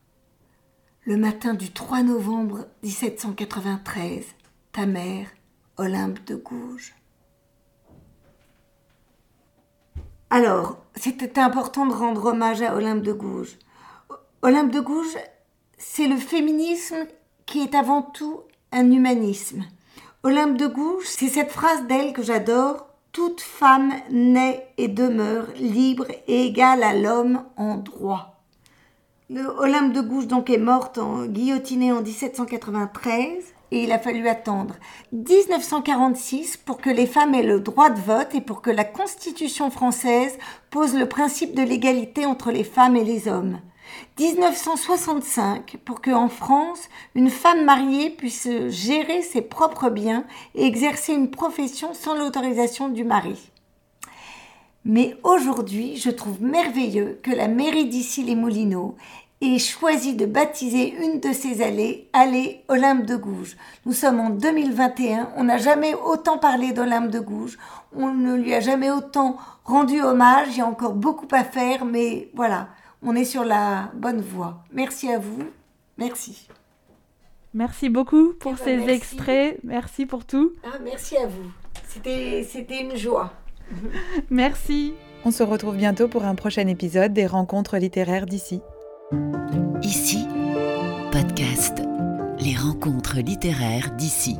Le 1.03 1.17
matin 1.17 1.55
du 1.55 1.71
3 1.71 2.03
novembre 2.03 2.67
1793, 2.83 4.23
ta 4.71 4.85
mère, 4.85 5.29
Olympe 5.77 6.23
de 6.27 6.35
Gouges. 6.35 6.93
Alors, 10.29 10.77
c'était 10.95 11.39
important 11.39 11.87
de 11.87 11.93
rendre 11.93 12.25
hommage 12.25 12.61
à 12.61 12.75
Olympe 12.75 13.01
de 13.01 13.13
Gouges. 13.13 13.57
Olympe 14.43 14.69
de 14.69 14.79
Gouges, 14.79 15.17
c'est 15.79 16.05
le 16.05 16.17
féminisme 16.17 17.07
qui 17.47 17.63
est 17.63 17.73
avant 17.73 18.03
tout 18.03 18.41
un 18.71 18.91
humanisme. 18.91 19.63
Olympe 20.21 20.55
de 20.55 20.67
Gouges, 20.67 21.07
c'est 21.07 21.29
cette 21.29 21.51
phrase 21.51 21.87
d'elle 21.87 22.13
que 22.13 22.21
j'adore. 22.21 22.85
Toute 23.11 23.41
femme 23.41 23.91
naît 24.11 24.71
et 24.77 24.87
demeure 24.87 25.47
libre 25.55 26.05
et 26.27 26.45
égale 26.45 26.83
à 26.83 26.93
l'homme 26.93 27.43
en 27.57 27.77
droit. 27.77 28.30
Olympe 29.39 29.93
de 29.93 30.01
Gouges 30.01 30.27
donc 30.27 30.49
est 30.49 30.57
morte 30.57 30.97
en 30.97 31.25
guillotinée 31.25 31.93
en 31.93 32.01
1793 32.01 33.53
et 33.71 33.83
il 33.83 33.91
a 33.93 33.99
fallu 33.99 34.27
attendre 34.27 34.75
1946 35.13 36.57
pour 36.57 36.81
que 36.81 36.89
les 36.89 37.05
femmes 37.05 37.33
aient 37.33 37.41
le 37.41 37.61
droit 37.61 37.89
de 37.89 38.01
vote 38.01 38.35
et 38.35 38.41
pour 38.41 38.61
que 38.61 38.69
la 38.69 38.83
Constitution 38.83 39.71
française 39.71 40.37
pose 40.69 40.95
le 40.95 41.07
principe 41.07 41.55
de 41.55 41.61
l'égalité 41.61 42.25
entre 42.25 42.51
les 42.51 42.65
femmes 42.65 42.97
et 42.97 43.05
les 43.05 43.29
hommes. 43.29 43.59
1965 44.19 45.77
pour 45.85 46.01
que 46.01 46.11
en 46.11 46.27
France, 46.27 46.89
une 47.15 47.29
femme 47.29 47.63
mariée 47.63 48.09
puisse 48.09 48.49
gérer 48.67 49.21
ses 49.21 49.41
propres 49.41 49.89
biens 49.89 50.25
et 50.55 50.65
exercer 50.65 51.13
une 51.13 51.31
profession 51.31 51.93
sans 51.93 52.15
l'autorisation 52.15 52.89
du 52.89 53.05
mari. 53.05 53.51
Mais 54.83 55.15
aujourd'hui, 55.23 55.97
je 55.97 56.09
trouve 56.09 56.41
merveilleux 56.41 57.19
que 57.21 57.29
la 57.29 57.47
mairie 57.47 57.85
d'ici 57.85 58.23
les 59.41 59.47
Moulineaux 59.47 59.55
ait 59.55 59.59
choisi 59.59 60.15
de 60.15 60.25
baptiser 60.25 60.93
une 61.03 61.19
de 61.19 61.33
ses 61.33 61.61
allées 61.61 62.09
Allée 62.13 62.63
Olympe 62.67 63.05
de 63.05 63.15
Gouges. 63.15 63.57
Nous 63.85 63.93
sommes 63.93 64.19
en 64.19 64.29
2021, 64.29 65.29
on 65.35 65.45
n'a 65.45 65.57
jamais 65.57 65.93
autant 65.95 66.37
parlé 66.37 66.71
d'Olympe 66.73 67.09
de 67.09 67.19
Gouges, 67.19 67.57
on 67.95 68.13
ne 68.13 68.35
lui 68.35 68.53
a 68.53 68.59
jamais 68.59 68.91
autant 68.91 69.37
rendu 69.65 70.01
hommage, 70.01 70.47
il 70.51 70.57
y 70.57 70.61
a 70.61 70.65
encore 70.67 70.93
beaucoup 70.93 71.27
à 71.31 71.43
faire, 71.43 71.85
mais 71.85 72.29
voilà, 72.35 72.69
on 73.03 73.15
est 73.15 73.25
sur 73.25 73.43
la 73.43 73.91
bonne 73.95 74.21
voie. 74.21 74.63
Merci 74.71 75.11
à 75.11 75.19
vous. 75.19 75.43
Merci. 75.97 76.47
Merci 77.53 77.89
beaucoup 77.89 78.33
pour 78.39 78.53
Eh 78.53 78.55
ben, 78.55 78.63
ces 78.63 78.77
merci. 78.77 78.91
extraits. 78.91 79.57
Merci 79.63 80.05
pour 80.05 80.25
tout. 80.25 80.53
Ah, 80.63 80.77
merci 80.83 81.17
à 81.17 81.27
vous. 81.27 81.51
C'était, 81.87 82.47
c'était 82.49 82.81
une 82.81 82.95
joie. 82.95 83.33
Merci. 84.29 84.93
On 85.25 85.31
se 85.31 85.43
retrouve 85.43 85.75
bientôt 85.75 86.07
pour 86.07 86.23
un 86.23 86.35
prochain 86.35 86.67
épisode 86.67 87.11
des 87.13 87.25
rencontres 87.27 87.77
littéraires 87.77 88.25
d'ici. 88.25 88.61
Ici, 89.81 90.25
podcast. 91.11 91.81
Les 92.39 92.55
rencontres 92.55 93.19
littéraires 93.19 93.91
d'ici. 93.97 94.37